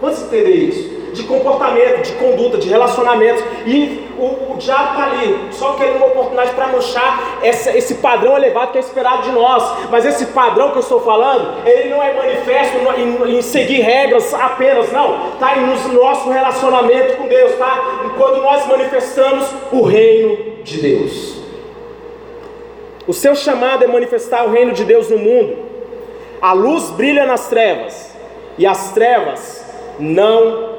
Quantos 0.00 0.22
entender 0.22 0.54
isso? 0.54 1.12
De 1.12 1.24
comportamento, 1.24 2.02
de 2.02 2.12
conduta, 2.12 2.58
de 2.58 2.68
relacionamento. 2.68 3.42
E 3.66 4.05
o, 4.18 4.54
o 4.54 4.56
diabo 4.58 4.90
está 4.90 5.04
ali, 5.04 5.48
só 5.52 5.72
querendo 5.74 5.96
uma 5.96 6.06
oportunidade 6.06 6.52
para 6.52 6.68
manchar 6.68 7.38
essa, 7.42 7.76
esse 7.76 7.96
padrão 7.96 8.36
elevado 8.36 8.72
que 8.72 8.78
é 8.78 8.80
esperado 8.80 9.22
de 9.22 9.32
nós. 9.32 9.88
Mas 9.90 10.04
esse 10.04 10.26
padrão 10.26 10.70
que 10.70 10.76
eu 10.76 10.80
estou 10.80 11.00
falando, 11.00 11.66
ele 11.66 11.90
não 11.90 12.02
é 12.02 12.12
manifesto 12.14 12.76
em, 12.96 13.36
em 13.36 13.42
seguir 13.42 13.80
regras 13.80 14.32
apenas, 14.34 14.92
não. 14.92 15.28
Está 15.34 15.56
no 15.56 15.94
nosso 15.94 16.30
relacionamento 16.30 17.16
com 17.16 17.28
Deus, 17.28 17.54
tá? 17.56 18.12
Quando 18.16 18.42
nós 18.42 18.66
manifestamos 18.66 19.46
o 19.72 19.82
reino 19.82 20.62
de 20.62 20.80
Deus. 20.80 21.36
O 23.06 23.12
seu 23.12 23.34
chamado 23.34 23.84
é 23.84 23.86
manifestar 23.86 24.44
o 24.44 24.50
reino 24.50 24.72
de 24.72 24.84
Deus 24.84 25.08
no 25.08 25.18
mundo. 25.18 25.58
A 26.40 26.52
luz 26.52 26.90
brilha 26.90 27.24
nas 27.24 27.48
trevas, 27.48 28.14
e 28.58 28.66
as 28.66 28.92
trevas 28.92 29.64
não 29.98 30.75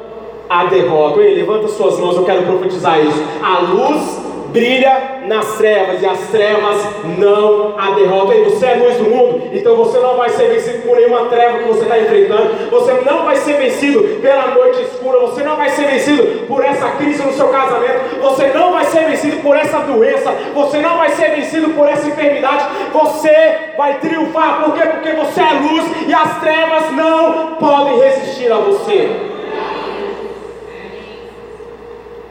a 0.49 0.65
derrota. 0.65 1.21
Ei, 1.21 1.35
levanta 1.35 1.67
suas 1.67 1.99
mãos, 1.99 2.15
eu 2.15 2.23
quero 2.23 2.43
profetizar 2.43 2.99
isso. 2.99 3.23
A 3.41 3.59
luz 3.59 4.27
brilha 4.57 5.21
nas 5.25 5.57
trevas 5.57 6.01
e 6.01 6.05
as 6.05 6.19
trevas 6.29 6.77
não 7.17 7.75
a 7.77 7.91
derrotam. 7.91 8.33
E 8.33 8.43
você 8.45 8.65
é 8.65 8.75
luz 8.75 8.97
do 8.97 9.03
mundo, 9.03 9.49
então 9.53 9.75
você 9.75 9.99
não 9.99 10.17
vai 10.17 10.29
ser 10.29 10.47
vencido 10.47 10.87
por 10.87 10.97
nenhuma 10.97 11.25
treva 11.25 11.59
que 11.59 11.67
você 11.67 11.83
está 11.83 11.99
enfrentando. 11.99 12.69
Você 12.69 12.93
não 13.05 13.25
vai 13.25 13.35
ser 13.37 13.53
vencido 13.57 14.19
pela 14.21 14.47
noite 14.47 14.81
escura. 14.83 15.19
Você 15.19 15.43
não 15.43 15.55
vai 15.55 15.69
ser 15.69 15.87
vencido 15.87 16.47
por 16.47 16.63
essa 16.63 16.89
crise 16.91 17.23
no 17.23 17.33
seu 17.33 17.49
casamento. 17.49 18.19
Você 18.21 18.47
não 18.47 18.71
vai 18.71 18.85
ser 18.85 19.05
vencido 19.05 19.37
por 19.41 19.55
essa 19.55 19.79
doença. 19.79 20.33
Você 20.53 20.79
não 20.79 20.97
vai 20.97 21.09
ser 21.09 21.35
vencido 21.35 21.69
por 21.69 21.87
essa 21.87 22.07
enfermidade. 22.07 22.65
Você 22.93 23.57
vai 23.77 23.99
triunfar. 23.99 24.63
Por 24.63 24.73
quê? 24.73 24.87
Porque 24.87 25.11
você 25.11 25.41
é 25.41 25.53
luz 25.53 25.83
e 26.07 26.13
as 26.13 26.39
trevas 26.39 26.91
não 26.93 27.55
podem 27.55 27.99
resistir 27.99 28.51
a 28.51 28.57
você. 28.57 29.26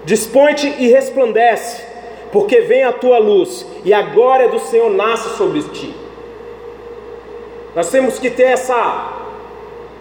Desponte 0.06 0.72
e 0.78 0.86
resplandece, 0.86 1.82
porque 2.30 2.60
vem 2.60 2.84
a 2.84 2.92
tua 2.92 3.18
luz, 3.18 3.66
e 3.84 3.92
a 3.92 4.02
glória 4.02 4.48
do 4.48 4.60
Senhor 4.60 4.88
nasce 4.88 5.36
sobre 5.36 5.60
ti. 5.64 5.92
Nós 7.74 7.90
temos 7.90 8.16
que 8.16 8.30
ter 8.30 8.44
essa 8.44 9.12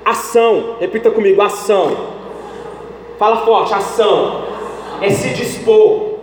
ação, 0.06 0.76
repita 0.80 1.10
comigo: 1.10 1.42
ação. 1.42 2.14
Fala 3.18 3.44
forte, 3.44 3.74
ação. 3.74 4.46
É 5.02 5.10
se 5.10 5.30
dispor. 5.30 6.20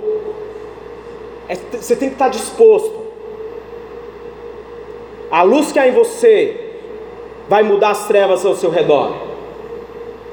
É, 1.49 1.57
você 1.57 1.97
tem 1.97 2.09
que 2.09 2.15
estar 2.15 2.29
disposto. 2.29 3.03
A 5.29 5.43
luz 5.43 5.73
que 5.73 5.79
há 5.81 5.89
em 5.89 5.93
você 5.93 6.79
vai 7.49 7.65
mudar 7.65 7.91
as 7.91 8.07
trevas 8.07 8.47
ao 8.47 8.55
seu 8.55 8.71
redor. 8.71 9.13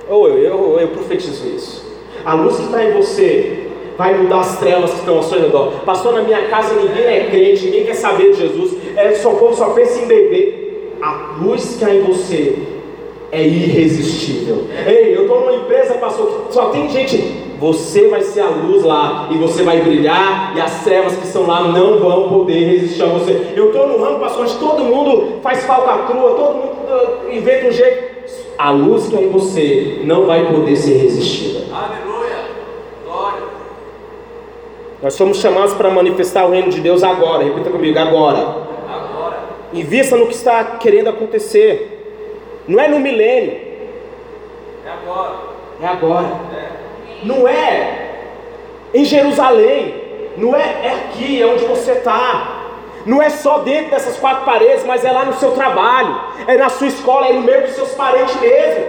Ou 0.08 0.28
eu, 0.28 0.38
eu, 0.38 0.80
eu 0.80 0.88
profetizo 0.90 1.48
isso. 1.48 1.89
A 2.26 2.34
luz 2.34 2.58
que 2.58 2.64
está 2.64 2.84
em 2.84 2.94
você 2.94 3.68
vai 3.98 4.18
mudar 4.18 4.40
as 4.40 4.58
trevas 4.60 4.92
que 4.92 5.00
estão 5.00 5.18
ao 5.18 5.24
seu 5.24 5.42
redor. 5.42 5.72
Pastor, 5.86 6.14
na 6.14 6.22
minha 6.22 6.48
casa 6.48 6.74
ninguém 6.74 7.04
é 7.04 7.28
crente, 7.30 7.66
ninguém 7.66 7.86
quer 7.86 7.96
saber 7.96 8.32
de 8.32 8.40
Jesus. 8.40 8.78
É, 8.96 9.14
só 9.16 9.32
povo 9.32 9.54
só 9.56 9.72
pensa 9.72 10.02
em 10.02 10.08
beber. 10.08 10.98
A 11.02 11.38
luz 11.42 11.76
que 11.78 11.86
há 11.86 11.94
em 11.94 12.02
você 12.02 12.58
é 13.32 13.46
irresistível. 13.46 14.66
Ei, 14.88 15.16
eu 15.16 15.24
estou 15.24 15.42
numa 15.42 15.54
empresa, 15.54 15.96
pastor, 15.96 16.46
que 16.48 16.54
só 16.54 16.66
tem 16.70 16.90
gente. 16.90 17.50
Você 17.60 18.08
vai 18.08 18.22
ser 18.22 18.40
a 18.40 18.48
luz 18.50 18.84
lá 18.84 19.28
e 19.32 19.38
você 19.38 19.64
vai 19.64 19.82
brilhar 19.82 20.54
e 20.56 20.62
as 20.62 20.82
trevas 20.84 21.18
que 21.18 21.26
estão 21.26 21.46
lá 21.46 21.68
não 21.68 22.00
vão 22.00 22.30
poder 22.30 22.66
resistir 22.70 23.04
a 23.04 23.08
você. 23.08 23.54
Eu 23.54 23.68
estou 23.68 23.86
no 23.86 24.02
ramo, 24.02 24.20
pastor, 24.20 24.44
onde 24.44 24.56
todo 24.56 24.86
mundo 24.86 25.40
faz 25.42 25.66
falcatrua, 25.66 26.36
todo 26.36 26.56
mundo 26.56 26.72
uh, 26.88 27.36
inventa 27.36 27.68
um 27.68 27.72
jeito. 27.72 28.20
A 28.58 28.72
luz 28.72 29.08
que 29.08 29.16
é 29.18 29.24
em 29.24 29.30
você 29.30 30.00
não 30.06 30.26
vai 30.26 30.50
poder 30.54 30.76
ser 30.78 30.98
resistida. 30.98 31.66
Aleluia! 31.74 32.09
Nós 35.02 35.14
somos 35.14 35.38
chamados 35.40 35.74
para 35.74 35.90
manifestar 35.90 36.46
o 36.46 36.52
reino 36.52 36.70
de 36.70 36.82
Deus 36.82 37.04
agora. 37.04 37.44
Repita 37.44 37.70
comigo, 37.70 37.98
agora. 37.98 38.40
Agora. 38.40 39.38
Invista 39.74 40.18
no 40.18 40.28
que 40.28 40.34
está 40.34 40.64
querendo 40.78 41.10
acontecer. 41.10 42.64
Não 42.68 42.80
é 42.80 42.88
no 42.88 43.00
milênio. 43.00 43.54
É 44.86 44.92
agora. 44.92 45.36
É 45.82 45.88
agora. 45.88 46.28
É. 46.54 46.70
Não 47.24 47.48
é 47.48 48.10
em 48.94 49.06
Jerusalém. 49.06 50.10
Não 50.38 50.56
é, 50.56 50.62
é 50.62 50.94
aqui, 50.94 51.42
é 51.42 51.46
onde 51.46 51.66
você 51.66 51.94
está. 51.94 52.58
Não 53.06 53.22
é 53.22 53.30
só 53.30 53.60
dentro 53.60 53.92
dessas 53.92 54.18
quatro 54.18 54.46
paredes, 54.46 54.84
mas 54.86 55.04
é 55.06 55.12
lá 55.12 55.26
no 55.26 55.34
seu 55.34 55.52
trabalho, 55.52 56.20
é 56.46 56.58
na 56.58 56.70
sua 56.70 56.88
escola, 56.88 57.28
é 57.28 57.34
no 57.34 57.42
meio 57.42 57.62
dos 57.64 57.72
seus 57.72 57.92
parentes 57.92 58.36
mesmo. 58.40 58.86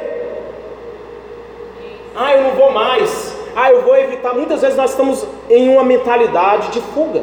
Ah, 2.14 2.34
eu 2.34 2.42
não 2.42 2.50
vou 2.50 2.72
mais. 2.72 3.19
Ah, 3.54 3.70
eu 3.70 3.82
vou 3.82 3.96
evitar. 3.96 4.34
Muitas 4.34 4.60
vezes 4.60 4.76
nós 4.76 4.90
estamos 4.90 5.26
em 5.48 5.68
uma 5.68 5.84
mentalidade 5.84 6.68
de 6.68 6.80
fuga. 6.80 7.22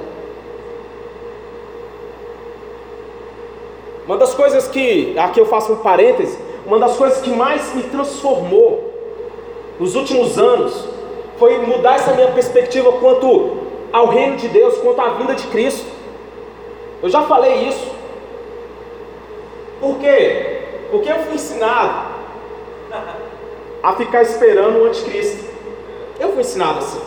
Uma 4.06 4.18
das 4.18 4.34
coisas 4.34 4.68
que, 4.68 5.18
aqui 5.20 5.40
eu 5.40 5.46
faço 5.46 5.74
um 5.74 5.78
parêntese, 5.78 6.40
uma 6.66 6.80
das 6.80 6.96
coisas 6.96 7.22
que 7.22 7.30
mais 7.30 7.74
me 7.76 7.84
transformou 7.84 8.94
nos 9.80 9.96
últimos 9.96 10.38
anos 10.38 10.88
foi 11.38 11.58
mudar 11.60 11.96
essa 11.96 12.14
minha 12.14 12.32
perspectiva 12.32 12.92
quanto 12.94 13.58
ao 13.92 14.08
reino 14.08 14.38
de 14.38 14.48
Deus, 14.48 14.78
quanto 14.78 15.02
à 15.02 15.10
vinda 15.10 15.36
de 15.36 15.46
Cristo. 15.48 15.86
Eu 17.04 17.10
já 17.10 17.24
falei 17.24 17.68
isso. 17.68 17.92
Por 19.80 19.98
quê? 20.00 20.62
Porque 20.90 21.10
eu 21.10 21.20
fui 21.20 21.36
ensinado 21.36 22.08
a 23.84 23.94
ficar 23.94 24.22
esperando 24.22 24.80
o 24.80 24.86
anticristo. 24.86 25.57
Eu 26.20 26.32
fui 26.32 26.42
ensinado 26.42 26.80
assim. 26.80 27.02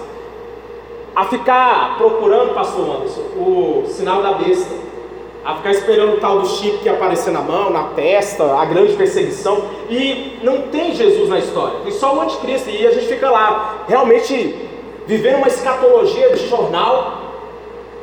A 1.15 1.25
ficar 1.27 1.97
procurando, 1.99 2.55
pastor 2.55 2.97
Anderson, 2.97 3.21
o 3.37 3.85
sinal 3.89 4.23
da 4.23 4.33
besta 4.35 4.81
a 5.45 5.55
ficar 5.57 5.71
esperando 5.71 6.15
o 6.15 6.21
tal 6.21 6.41
do 6.41 6.47
chip 6.47 6.79
que 6.79 6.89
aparecer 6.89 7.33
na 7.33 7.41
mão, 7.41 7.71
na 7.71 7.85
testa, 7.95 8.45
a 8.45 8.65
grande 8.65 8.95
perseguição, 8.95 9.63
e 9.89 10.39
não 10.43 10.63
tem 10.63 10.95
Jesus 10.95 11.29
na 11.29 11.39
história, 11.39 11.81
tem 11.83 11.93
só 11.93 12.15
o 12.15 12.21
anticristo, 12.21 12.69
e 12.69 12.87
a 12.87 12.91
gente 12.91 13.07
fica 13.07 13.31
lá, 13.31 13.85
realmente 13.89 14.69
vivendo 15.07 15.37
uma 15.37 15.49
escatologia 15.49 16.31
de 16.31 16.47
jornal. 16.49 17.19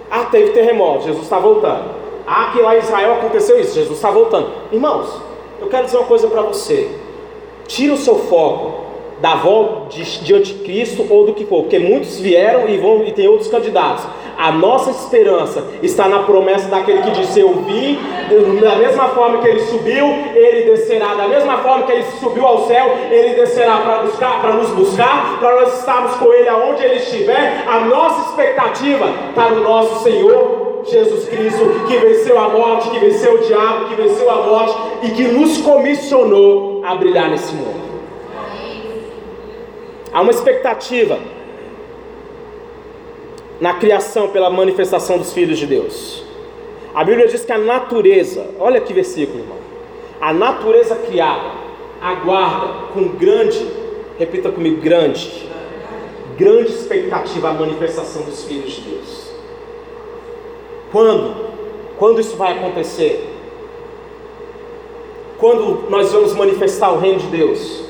Ah, 0.09 0.25
teve 0.25 0.51
terremoto, 0.51 1.03
Jesus 1.03 1.23
está 1.23 1.37
voltando. 1.37 1.95
Ah, 2.25 2.51
que 2.53 2.61
lá 2.61 2.75
em 2.75 2.79
Israel 2.79 3.13
aconteceu 3.15 3.59
isso, 3.59 3.75
Jesus 3.75 3.97
está 3.97 4.09
voltando. 4.09 4.49
Irmãos, 4.71 5.21
eu 5.61 5.67
quero 5.67 5.85
dizer 5.85 5.97
uma 5.97 6.07
coisa 6.07 6.27
para 6.27 6.41
você: 6.41 6.89
tira 7.67 7.93
o 7.93 7.97
seu 7.97 8.15
foco 8.15 8.87
da 9.21 9.36
volta 9.36 9.95
de, 9.95 10.33
anticristo 10.33 11.05
ou 11.09 11.25
do 11.25 11.33
que 11.33 11.45
for, 11.45 11.62
porque 11.62 11.79
muitos 11.79 12.19
vieram 12.19 12.67
e 12.69 12.77
vão 12.77 13.03
e 13.03 13.12
tem 13.12 13.27
outros 13.27 13.50
candidatos. 13.50 14.05
A 14.38 14.51
nossa 14.51 14.91
esperança 14.91 15.63
está 15.81 16.07
na 16.07 16.19
promessa 16.19 16.69
daquele 16.69 17.01
que 17.01 17.09
disse: 17.09 17.39
Eu 17.39 17.53
vi, 17.63 17.97
da 18.62 18.75
mesma 18.75 19.07
forma 19.09 19.39
que 19.39 19.47
ele 19.47 19.62
subiu, 19.62 20.05
ele 20.36 20.69
descerá. 20.69 21.15
Da 21.15 21.27
mesma 21.27 21.57
forma 21.57 21.88
que 21.88 21.91
ele 21.91 22.03
subiu 22.19 22.45
ao 22.45 22.67
céu, 22.67 22.95
ele 23.09 23.33
descerá 23.33 23.77
para 23.77 24.03
buscar, 24.03 24.39
para 24.39 24.53
nos 24.53 24.69
buscar, 24.69 25.39
para 25.39 25.59
nós 25.59 25.79
estarmos 25.79 26.15
com 26.18 26.31
ele 26.31 26.48
aonde 26.48 26.83
ele 26.83 26.98
estiver. 26.98 27.63
A 27.68 27.79
nossa 27.79 28.29
expectativa 28.29 29.09
está 29.29 29.50
no 29.50 29.63
nosso 29.63 30.03
Senhor 30.03 30.83
Jesus 30.85 31.27
Cristo, 31.27 31.87
que 31.87 31.98
venceu 31.98 32.39
a 32.39 32.50
morte, 32.50 32.92
que 32.92 33.00
venceu 33.00 33.33
o 33.33 33.39
diabo, 33.39 33.89
que 33.89 33.96
venceu 33.96 34.29
a 34.29 34.44
morte 34.44 34.77
e 35.01 35.09
que 35.09 35.24
nos 35.24 35.57
comissionou 35.57 36.83
a 36.85 36.94
brilhar 36.94 37.27
nesse 37.27 37.55
mundo. 37.55 37.86
Há 40.11 40.22
uma 40.22 40.31
expectativa 40.31 41.20
na 43.59 43.74
criação 43.74 44.29
pela 44.29 44.50
manifestação 44.50 45.17
dos 45.17 45.33
filhos 45.33 45.57
de 45.57 45.65
Deus. 45.65 46.24
A 46.93 47.03
Bíblia 47.03 47.27
diz 47.27 47.43
que 47.43 47.51
a 47.51 47.57
natureza, 47.57 48.51
olha 48.59 48.81
que 48.81 48.93
versículo, 48.93 49.39
irmão. 49.39 49.57
A 50.20 50.33
natureza 50.33 50.96
criada 50.96 51.51
aguarda 52.01 52.87
com 52.93 53.07
grande, 53.09 53.67
repita 54.17 54.51
comigo, 54.51 54.81
grande, 54.81 55.48
grande 56.37 56.72
expectativa 56.72 57.50
a 57.50 57.53
manifestação 57.53 58.24
dos 58.24 58.43
filhos 58.43 58.74
de 58.74 58.81
Deus. 58.81 59.31
Quando? 60.91 61.48
Quando 61.98 62.22
isso 62.22 62.35
vai 62.37 62.57
acontecer? 62.57 63.27
Quando 65.37 65.89
nós 65.89 66.11
vamos 66.11 66.33
manifestar 66.33 66.91
o 66.91 67.00
reino 67.00 67.20
de 67.20 67.27
Deus? 67.27 67.86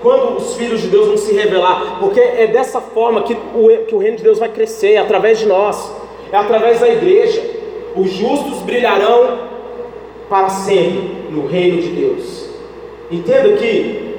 Quando 0.00 0.36
os 0.36 0.54
filhos 0.54 0.80
de 0.82 0.88
Deus 0.88 1.08
vão 1.08 1.16
se 1.16 1.34
revelar, 1.34 1.98
porque 1.98 2.20
é 2.20 2.46
dessa 2.46 2.80
forma 2.80 3.22
que 3.22 3.34
o, 3.34 3.84
que 3.86 3.94
o 3.94 3.98
reino 3.98 4.16
de 4.16 4.22
Deus 4.22 4.38
vai 4.38 4.48
crescer, 4.48 4.92
é 4.92 4.98
através 4.98 5.38
de 5.38 5.46
nós, 5.46 5.92
é 6.32 6.36
através 6.36 6.80
da 6.80 6.88
igreja. 6.88 7.42
Os 7.96 8.10
justos 8.10 8.60
brilharão 8.60 9.38
para 10.28 10.50
sempre 10.50 11.30
no 11.30 11.46
reino 11.46 11.82
de 11.82 11.88
Deus. 11.88 12.48
Entenda 13.10 13.56
que 13.56 14.14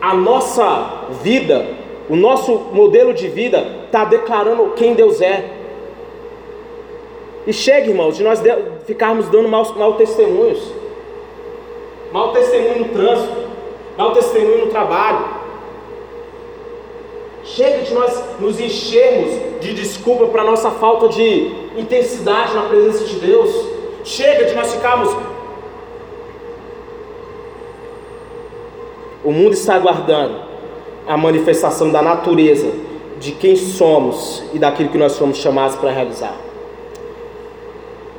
a 0.00 0.14
nossa 0.14 1.06
vida, 1.22 1.66
o 2.08 2.14
nosso 2.14 2.52
modelo 2.72 3.12
de 3.12 3.26
vida, 3.26 3.66
está 3.86 4.04
declarando 4.04 4.72
quem 4.76 4.94
Deus 4.94 5.20
é. 5.20 5.50
E 7.46 7.52
chega, 7.52 7.88
irmãos, 7.88 8.16
de 8.16 8.22
nós 8.22 8.40
ficarmos 8.86 9.28
dando 9.28 9.48
maus, 9.48 9.74
mau 9.74 9.94
testemunhos. 9.94 10.72
Mau 12.12 12.32
testemunho 12.32 12.80
no 12.80 12.88
trânsito 12.90 13.43
Dá 13.96 14.06
o 14.06 14.12
testemunho 14.12 14.66
no 14.66 14.70
trabalho. 14.70 15.24
Chega 17.44 17.82
de 17.82 17.94
nós 17.94 18.40
nos 18.40 18.58
enchermos 18.58 19.60
de 19.60 19.74
desculpa 19.74 20.26
para 20.26 20.42
nossa 20.42 20.70
falta 20.70 21.08
de 21.08 21.52
intensidade 21.76 22.54
na 22.54 22.62
presença 22.62 23.04
de 23.04 23.16
Deus. 23.16 23.68
Chega 24.02 24.46
de 24.46 24.54
nós 24.54 24.72
ficarmos. 24.72 25.14
O 29.22 29.30
mundo 29.30 29.52
está 29.52 29.76
aguardando 29.76 30.36
a 31.06 31.16
manifestação 31.16 31.90
da 31.90 32.02
natureza 32.02 32.70
de 33.20 33.32
quem 33.32 33.56
somos 33.56 34.42
e 34.52 34.58
daquilo 34.58 34.88
que 34.88 34.98
nós 34.98 35.12
somos 35.12 35.38
chamados 35.38 35.76
para 35.76 35.90
realizar. 35.90 36.34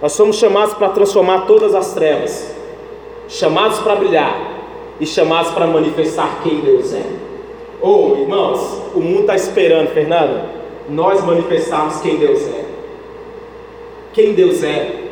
Nós 0.02 0.14
somos 0.14 0.38
chamados 0.38 0.74
para 0.76 0.90
transformar 0.90 1.46
todas 1.46 1.74
as 1.74 1.94
trevas, 1.94 2.56
chamados 3.28 3.80
para 3.80 3.96
brilhar, 3.96 4.55
e 5.00 5.06
chamados 5.06 5.52
para 5.52 5.68
manifestar 5.68 6.42
quem 6.44 6.62
Deus 6.62 6.94
é. 6.94 7.04
Ou, 7.82 8.14
oh, 8.14 8.22
irmãos, 8.22 8.82
o 8.96 9.00
mundo 9.00 9.22
está 9.22 9.36
esperando, 9.36 9.90
Fernanda, 9.90 10.46
nós 10.90 11.24
manifestarmos 11.24 12.00
quem 12.00 12.18
Deus 12.18 12.42
é. 12.48 12.66
Quem 14.14 14.34
Deus 14.34 14.64
é. 14.64 15.04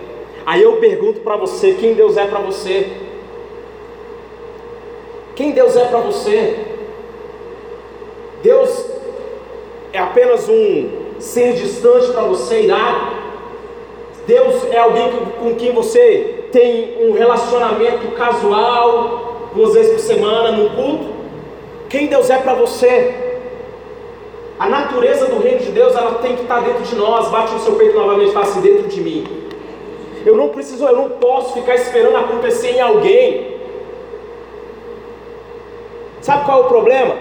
Aí 0.45 0.63
eu 0.63 0.77
pergunto 0.77 1.19
para 1.19 1.35
você: 1.35 1.73
quem 1.73 1.93
Deus 1.93 2.17
é 2.17 2.25
para 2.25 2.39
você? 2.39 2.87
Quem 5.35 5.51
Deus 5.51 5.75
é 5.75 5.85
para 5.85 5.99
você? 5.99 6.59
Deus 8.41 8.85
é 9.91 9.99
apenas 9.99 10.47
um 10.47 10.89
ser 11.19 11.53
distante 11.53 12.11
para 12.11 12.23
você, 12.23 12.63
irado? 12.63 13.23
Deus 14.27 14.63
é 14.71 14.77
alguém 14.77 15.11
com 15.39 15.55
quem 15.55 15.71
você 15.71 16.45
tem 16.51 17.07
um 17.07 17.13
relacionamento 17.13 18.11
casual, 18.15 19.32
duas 19.53 19.73
vezes 19.73 19.93
por 19.93 19.99
semana 19.99 20.51
no 20.51 20.69
culto. 20.71 21.13
Quem 21.89 22.07
Deus 22.07 22.29
é 22.29 22.37
para 22.37 22.53
você? 22.53 23.13
A 24.59 24.67
natureza 24.69 25.27
do 25.27 25.39
reino 25.39 25.59
de 25.59 25.71
Deus 25.71 25.95
ela 25.95 26.15
tem 26.15 26.35
que 26.35 26.43
estar 26.43 26.61
dentro 26.61 26.83
de 26.83 26.95
nós. 26.95 27.29
Bate 27.29 27.53
no 27.53 27.59
seu 27.59 27.75
peito 27.75 27.97
novamente 27.97 28.29
e 28.29 28.33
fala 28.33 28.45
assim: 28.45 28.61
dentro 28.61 28.87
de 28.87 29.01
mim. 29.01 29.27
Eu 30.25 30.37
não 30.37 30.49
preciso, 30.49 30.85
eu 30.85 30.95
não 30.95 31.09
posso 31.09 31.53
ficar 31.53 31.75
esperando 31.75 32.15
acontecer 32.15 32.71
em 32.71 32.81
alguém. 32.81 33.57
Sabe 36.21 36.45
qual 36.45 36.59
é 36.59 36.61
o 36.61 36.67
problema? 36.67 37.15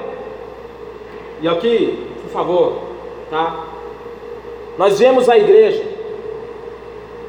E 1.40 1.48
aqui, 1.48 2.06
por 2.22 2.30
favor, 2.30 2.78
tá? 3.28 3.64
Nós 4.78 4.98
viemos 4.98 5.28
à 5.28 5.36
igreja 5.36 5.84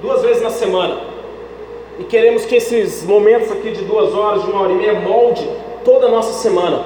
duas 0.01 0.21
vezes 0.21 0.43
na 0.43 0.51
semana 0.51 1.12
e 1.99 2.03
queremos 2.03 2.45
que 2.45 2.55
esses 2.55 3.03
momentos 3.03 3.51
aqui 3.51 3.71
de 3.71 3.83
duas 3.83 4.13
horas, 4.13 4.43
de 4.43 4.49
uma 4.49 4.61
hora 4.61 4.71
e 4.71 4.75
meia, 4.75 4.99
molde 4.99 5.47
toda 5.85 6.07
a 6.07 6.09
nossa 6.09 6.41
semana. 6.41 6.85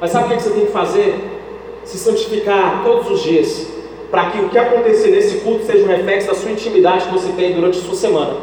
Mas 0.00 0.10
sabe 0.10 0.32
o 0.32 0.36
que 0.36 0.42
você 0.42 0.50
tem 0.50 0.66
que 0.66 0.72
fazer? 0.72 1.34
se 1.84 1.98
santificar 1.98 2.82
todos 2.82 3.10
os 3.10 3.22
dias, 3.22 3.68
para 4.10 4.30
que 4.30 4.38
o 4.40 4.48
que 4.48 4.58
acontecer 4.58 5.10
nesse 5.10 5.38
culto 5.38 5.64
seja 5.64 5.84
um 5.84 5.88
reflexo 5.88 6.28
da 6.28 6.34
sua 6.34 6.50
intimidade 6.50 7.06
que 7.06 7.12
você 7.12 7.32
tem 7.32 7.52
durante 7.52 7.78
a 7.78 7.82
sua 7.82 7.94
semana. 7.94 8.36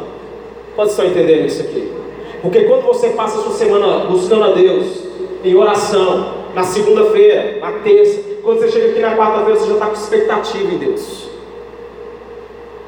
Pode 0.76 0.90
estar 0.90 1.04
entendendo 1.04 1.46
isso 1.46 1.62
aqui? 1.62 1.92
Porque 2.40 2.62
quando 2.62 2.82
você 2.82 3.10
passa 3.10 3.38
a 3.38 3.42
sua 3.42 3.52
semana 3.52 4.06
buscando 4.06 4.44
a 4.44 4.52
Deus, 4.52 5.04
em 5.44 5.54
oração, 5.54 6.42
na 6.54 6.62
segunda-feira, 6.62 7.58
na 7.60 7.72
terça, 7.80 8.20
quando 8.42 8.60
você 8.60 8.70
chega 8.70 8.90
aqui 8.90 9.00
na 9.00 9.16
quarta-feira, 9.16 9.58
você 9.58 9.66
já 9.66 9.74
está 9.74 9.86
com 9.86 9.92
expectativa 9.92 10.72
em 10.72 10.78
Deus. 10.78 11.28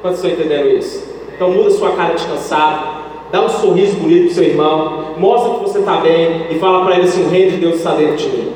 Quantos 0.01 0.23
estão 0.23 0.31
entendendo 0.31 0.69
isso? 0.69 1.14
Então 1.35 1.51
muda 1.51 1.69
sua 1.69 1.91
cara 1.97 2.13
de 2.13 2.25
cansado, 2.25 3.03
dá 3.29 3.41
um 3.41 3.49
sorriso 3.49 3.97
bonito 3.97 4.27
para 4.27 4.35
seu 4.35 4.43
irmão, 4.45 5.15
mostra 5.17 5.55
que 5.55 5.59
você 5.59 5.79
está 5.79 5.97
bem 5.97 6.47
e 6.49 6.57
fala 6.59 6.85
para 6.85 6.95
ele 6.95 7.07
assim: 7.07 7.25
o 7.25 7.29
reino 7.29 7.51
de 7.51 7.57
Deus 7.57 7.75
está 7.75 7.93
dentro 7.93 8.15
de 8.15 8.29
mim. 8.29 8.53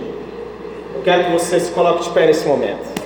Eu 0.95 1.01
quero 1.03 1.25
que 1.25 1.31
você 1.31 1.59
se 1.59 1.71
coloque 1.71 2.03
de 2.03 2.09
pé 2.11 2.27
nesse 2.27 2.47
momento. 2.47 2.99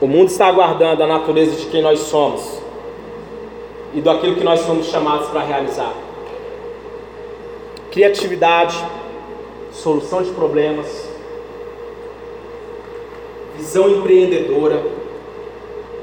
O 0.00 0.06
mundo 0.06 0.28
está 0.28 0.46
aguardando 0.46 1.02
a 1.02 1.06
natureza 1.06 1.56
de 1.56 1.66
quem 1.66 1.82
nós 1.82 1.98
somos 1.98 2.62
e 3.92 4.00
do 4.00 4.08
aquilo 4.08 4.36
que 4.36 4.44
nós 4.44 4.60
somos 4.60 4.86
chamados 4.86 5.28
para 5.28 5.42
realizar. 5.42 5.92
Criatividade, 7.90 8.82
solução 9.70 10.22
de 10.22 10.30
problemas, 10.30 11.09
visão 13.60 13.88
empreendedora. 13.88 14.82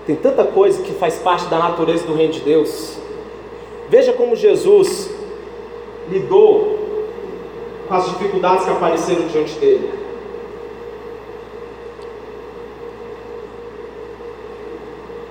Tem 0.05 0.15
tanta 0.15 0.45
coisa 0.45 0.81
que 0.81 0.93
faz 0.93 1.15
parte 1.15 1.47
da 1.47 1.57
natureza 1.57 2.05
do 2.05 2.13
reino 2.13 2.33
de 2.33 2.39
Deus. 2.41 2.97
Veja 3.89 4.13
como 4.13 4.35
Jesus 4.35 5.09
lidou 6.09 6.77
com 7.87 7.93
as 7.93 8.09
dificuldades 8.09 8.65
que 8.65 8.71
apareceram 8.71 9.27
diante 9.27 9.53
dele. 9.59 9.89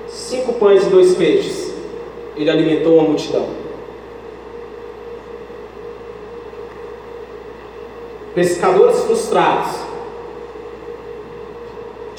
Cinco 0.08 0.54
pães 0.54 0.86
e 0.86 0.90
dois 0.90 1.14
peixes. 1.14 1.74
Ele 2.36 2.50
alimentou 2.50 2.94
uma 2.94 3.08
multidão. 3.08 3.48
Pescadores 8.34 9.00
frustrados 9.04 9.85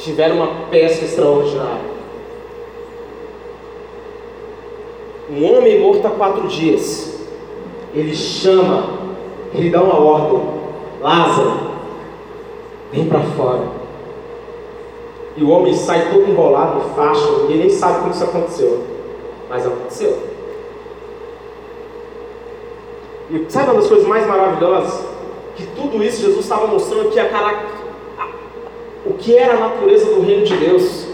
tiveram 0.07 0.37
uma 0.37 0.69
pesca 0.69 1.03
extraordinária. 1.03 1.97
Um 5.29 5.57
homem 5.57 5.81
morto 5.81 6.07
há 6.07 6.11
quatro 6.11 6.47
dias, 6.47 7.27
ele 7.93 8.15
chama, 8.15 8.89
ele 9.53 9.69
dá 9.69 9.83
uma 9.83 9.99
ordem: 9.99 10.41
Lázaro, 11.01 11.59
vem 12.91 13.05
para 13.07 13.19
fora. 13.19 13.77
E 15.35 15.43
o 15.43 15.49
homem 15.49 15.73
sai 15.73 16.09
todo 16.09 16.31
enrolado 16.31 16.89
facho, 16.95 17.41
ninguém 17.41 17.57
nem 17.57 17.69
sabe 17.69 17.99
como 17.99 18.11
isso 18.11 18.23
aconteceu, 18.23 18.83
mas 19.49 19.67
aconteceu. 19.67 20.17
E 23.29 23.45
sabe 23.49 23.71
uma 23.71 23.81
das 23.81 23.89
coisas 23.89 24.07
mais 24.07 24.25
maravilhosas? 24.25 25.05
Que 25.57 25.67
tudo 25.75 26.01
isso 26.01 26.21
Jesus 26.21 26.39
estava 26.39 26.67
mostrando 26.67 27.11
que 27.11 27.19
a 27.19 27.27
o 29.09 29.13
que 29.13 29.37
era 29.37 29.53
a 29.53 29.59
natureza 29.59 30.05
do 30.13 30.21
reino 30.21 30.45
de 30.45 30.55
Deus. 30.57 31.07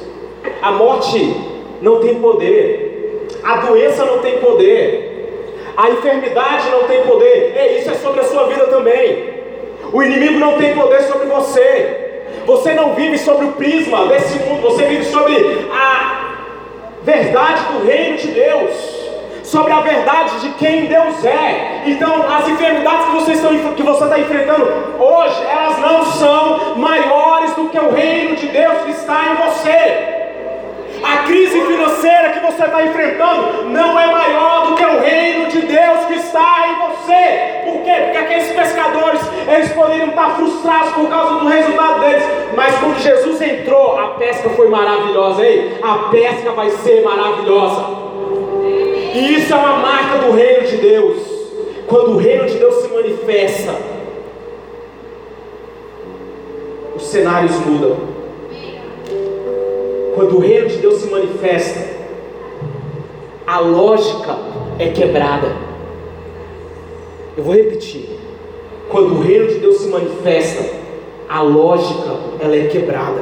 A 0.62 0.71
morte 0.71 1.36
não 1.82 1.99
tem 1.99 2.15
poder, 2.15 3.27
a 3.43 3.58
doença 3.58 4.06
não 4.06 4.19
tem 4.19 4.39
poder, 4.39 5.69
a 5.75 5.89
enfermidade 5.89 6.69
não 6.69 6.84
tem 6.84 7.01
poder. 7.03 7.53
E 7.56 7.79
isso 7.79 7.91
é 7.91 7.95
sobre 7.95 8.21
a 8.21 8.23
sua 8.23 8.47
vida 8.47 8.67
também. 8.67 9.34
O 9.91 10.01
inimigo 10.01 10.39
não 10.39 10.58
tem 10.58 10.73
poder 10.75 11.03
sobre 11.03 11.27
você. 11.27 11.99
Você 12.45 12.73
não 12.73 12.93
vive 12.93 13.17
sobre 13.17 13.45
o 13.45 13.51
prisma 13.53 14.08
desse 14.08 14.38
mundo, 14.39 14.62
você 14.62 14.86
vive 14.86 15.06
sobre 15.06 15.36
a 15.71 16.36
verdade 17.03 17.62
do 17.71 17.86
reino 17.86 18.17
de 18.17 18.27
Deus 18.27 18.92
sobre 19.53 19.71
a 19.71 19.81
verdade 19.81 20.39
de 20.39 20.49
quem 20.55 20.87
Deus 20.87 21.23
é. 21.23 21.83
Então, 21.85 22.25
as 22.27 22.49
enfermidades 22.49 23.05
que 23.05 23.11
você, 23.11 23.31
está, 23.33 23.49
que 23.75 23.83
você 23.83 24.03
está 24.03 24.19
enfrentando 24.19 24.65
hoje, 24.99 25.43
elas 25.47 25.77
não 25.77 26.05
são 26.05 26.75
maiores 26.75 27.53
do 27.53 27.69
que 27.69 27.77
o 27.77 27.91
reino 27.91 28.35
de 28.35 28.47
Deus 28.47 28.81
que 28.83 28.91
está 28.91 29.21
em 29.27 29.35
você. 29.35 30.23
A 31.03 31.17
crise 31.27 31.61
financeira 31.61 32.31
que 32.31 32.39
você 32.39 32.63
está 32.63 32.83
enfrentando 32.83 33.65
não 33.65 33.99
é 33.99 34.07
maior 34.07 34.69
do 34.69 34.75
que 34.75 34.85
o 34.85 34.99
reino 35.01 35.47
de 35.49 35.61
Deus 35.61 36.05
que 36.07 36.13
está 36.15 36.67
em 36.69 36.87
você. 36.87 37.61
Por 37.65 37.83
quê? 37.83 37.93
Porque 38.05 38.17
aqueles 38.17 38.51
pescadores, 38.53 39.21
eles 39.47 39.71
poderiam 39.73 40.09
estar 40.09 40.31
frustrados 40.31 40.93
por 40.93 41.07
causa 41.09 41.35
do 41.35 41.47
resultado 41.47 41.99
deles. 41.99 42.23
Mas 42.55 42.75
quando 42.79 42.99
Jesus 42.99 43.39
entrou, 43.39 43.99
a 43.99 44.07
pesca 44.15 44.49
foi 44.49 44.67
maravilhosa. 44.69 45.43
Ei, 45.45 45.77
a 45.83 46.09
pesca 46.09 46.53
vai 46.53 46.71
ser 46.71 47.03
maravilhosa. 47.03 48.02
E 49.13 49.36
isso 49.36 49.54
é 49.54 49.56
uma 49.56 49.78
marca 49.78 50.26
do 50.26 50.32
reino 50.32 50.67
de 50.67 50.78
Deus. 50.78 51.17
Quando 51.88 52.13
o 52.13 52.17
reino 52.17 52.47
de 52.47 52.58
Deus 52.58 52.76
se 52.82 52.88
manifesta, 52.88 53.76
os 56.95 57.04
cenários 57.04 57.56
mudam. 57.60 57.97
Quando 60.15 60.38
o 60.38 60.39
reino 60.39 60.67
de 60.67 60.78
Deus 60.78 61.02
se 61.02 61.10
manifesta, 61.10 61.93
a 63.45 63.60
lógica 63.60 64.36
é 64.80 64.89
quebrada. 64.89 65.56
Eu 67.38 67.43
vou 67.43 67.54
repetir. 67.54 68.17
Quando 68.89 69.15
o 69.15 69.21
reino 69.21 69.47
de 69.47 69.56
Deus 69.56 69.78
se 69.78 69.89
manifesta, 69.89 70.63
a 71.30 71.41
lógica 71.41 72.15
ela 72.39 72.56
é 72.56 72.67
quebrada. 72.67 73.21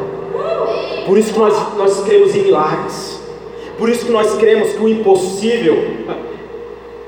Por 1.06 1.18
isso 1.18 1.34
que 1.34 1.40
nós, 1.40 1.78
nós 1.78 2.04
cremos 2.04 2.36
em 2.36 2.44
milagres. 2.44 3.11
Por 3.82 3.90
isso 3.90 4.06
que 4.06 4.12
nós 4.12 4.38
cremos 4.38 4.74
que 4.74 4.80
o 4.80 4.88
impossível 4.88 5.76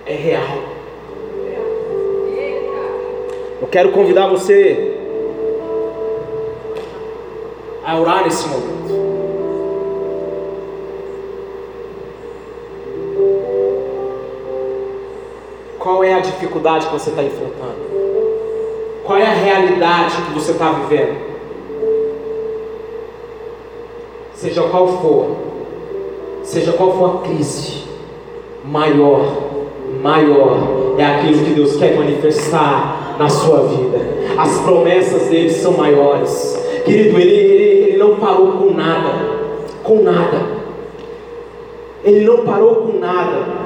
é 0.08 0.16
real. 0.16 0.58
Eu 3.62 3.68
quero 3.68 3.92
convidar 3.92 4.28
você 4.28 4.98
a 7.86 8.00
orar 8.00 8.24
nesse 8.24 8.48
momento. 8.48 8.74
Qual 15.78 16.04
é 16.04 16.16
a 16.16 16.22
dificuldade 16.22 16.88
que 16.88 16.94
você 16.94 17.12
está 17.12 17.22
enfrentando? 17.22 17.84
Qual 19.06 19.20
é 19.20 19.28
a 19.28 19.34
realidade 19.34 20.16
que 20.24 20.34
você 20.34 20.54
está 20.54 20.72
vivendo? 20.72 21.20
Seja 24.34 24.64
qual 24.64 24.88
for, 25.00 25.43
seja 26.44 26.74
qual 26.74 26.98
for 26.98 27.16
a 27.16 27.28
crise, 27.28 27.84
maior, 28.64 29.26
maior 30.02 30.96
é 30.98 31.06
aquilo 31.06 31.44
que 31.44 31.52
Deus 31.52 31.76
quer 31.78 31.98
manifestar 31.98 33.16
na 33.18 33.30
sua 33.30 33.64
vida. 33.64 34.00
As 34.38 34.60
promessas 34.60 35.30
dele 35.30 35.50
são 35.50 35.74
maiores. 35.74 36.60
Querido, 36.86 37.20
ele, 37.20 37.32
ele, 37.32 37.64
ele 37.64 37.98
não 37.98 38.16
parou 38.18 38.54
com 38.54 38.74
nada, 38.74 39.10
com 39.84 40.02
nada. 40.02 40.64
Ele 42.04 42.26
não 42.26 42.40
parou 42.40 42.76
com 42.76 43.00
nada. 43.00 43.64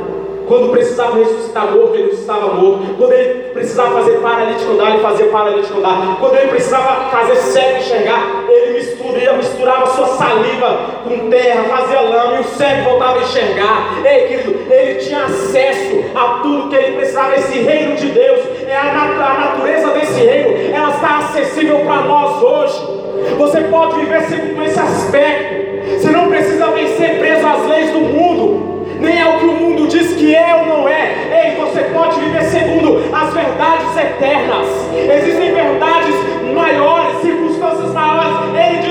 Quando 0.47 0.71
precisava 0.71 1.17
ressuscitar 1.17 1.73
morto, 1.73 1.95
ele 1.95 2.03
ressuscitava 2.03 2.53
morto. 2.53 2.95
Quando 2.97 3.11
ele 3.11 3.49
precisava 3.49 4.01
fazer 4.01 4.19
paralítico 4.19 4.71
andar, 4.71 4.91
ele 4.91 4.99
fazia 4.99 5.25
paralítico 5.27 5.77
andar. 5.79 6.17
Quando 6.19 6.35
ele 6.35 6.47
precisava 6.47 7.09
fazer 7.09 7.35
cego 7.35 7.79
enxergar, 7.79 8.45
ele 8.77 8.85
misturava, 8.85 9.37
misturava 9.37 9.87
sua 9.87 10.07
saliva 10.07 10.79
com 11.03 11.29
terra, 11.29 11.63
fazia 11.63 12.01
lama 12.01 12.37
e 12.37 12.41
o 12.41 12.43
cego 12.43 12.89
voltava 12.89 13.19
a 13.19 13.23
enxergar. 13.23 14.01
Ei, 14.05 14.27
querido, 14.27 14.71
ele 14.71 14.95
tinha 14.99 15.25
acesso 15.25 16.03
a 16.15 16.39
tudo 16.41 16.69
que 16.69 16.75
ele 16.75 16.97
precisava. 16.97 17.35
Esse 17.35 17.59
reino 17.59 17.95
de 17.95 18.07
Deus, 18.09 18.39
é 18.67 18.75
a, 18.75 18.83
nat 18.83 19.11
a 19.19 19.33
natureza 19.39 19.89
desse 19.91 20.19
reino, 20.19 20.75
ela 20.75 20.89
está 20.91 21.17
acessível 21.17 21.79
para 21.79 22.01
nós 22.03 22.41
hoje. 22.41 22.97
Você 23.37 23.61
pode 23.61 23.99
viver 23.99 24.55
com 24.55 24.63
esse 24.63 24.79
aspecto. 24.79 25.67
Você 25.99 26.09
não 26.09 26.27
precisa 26.27 26.67
vencer 26.67 27.17
preso 27.17 27.47
às 27.47 27.65
leis 27.67 27.91
do 27.91 27.99
mundo 27.99 28.77
nem 28.99 29.19
é 29.19 29.25
o 29.27 29.39
que 29.39 29.45
o 29.45 29.53
mundo 29.53 29.87
diz 29.87 30.13
que 30.13 30.33
é 30.33 30.55
ou 30.55 30.65
não 30.65 30.89
é. 30.89 31.13
Ei, 31.31 31.55
você 31.55 31.81
pode 31.93 32.19
viver 32.19 32.43
segundo 32.45 33.03
as 33.13 33.33
verdades 33.33 33.95
eternas. 33.95 34.67
Existem 34.93 35.53
verdades 35.53 36.15
maiores, 36.53 37.21
circunstâncias 37.21 37.93
maiores. 37.93 38.46
Ele 38.59 38.86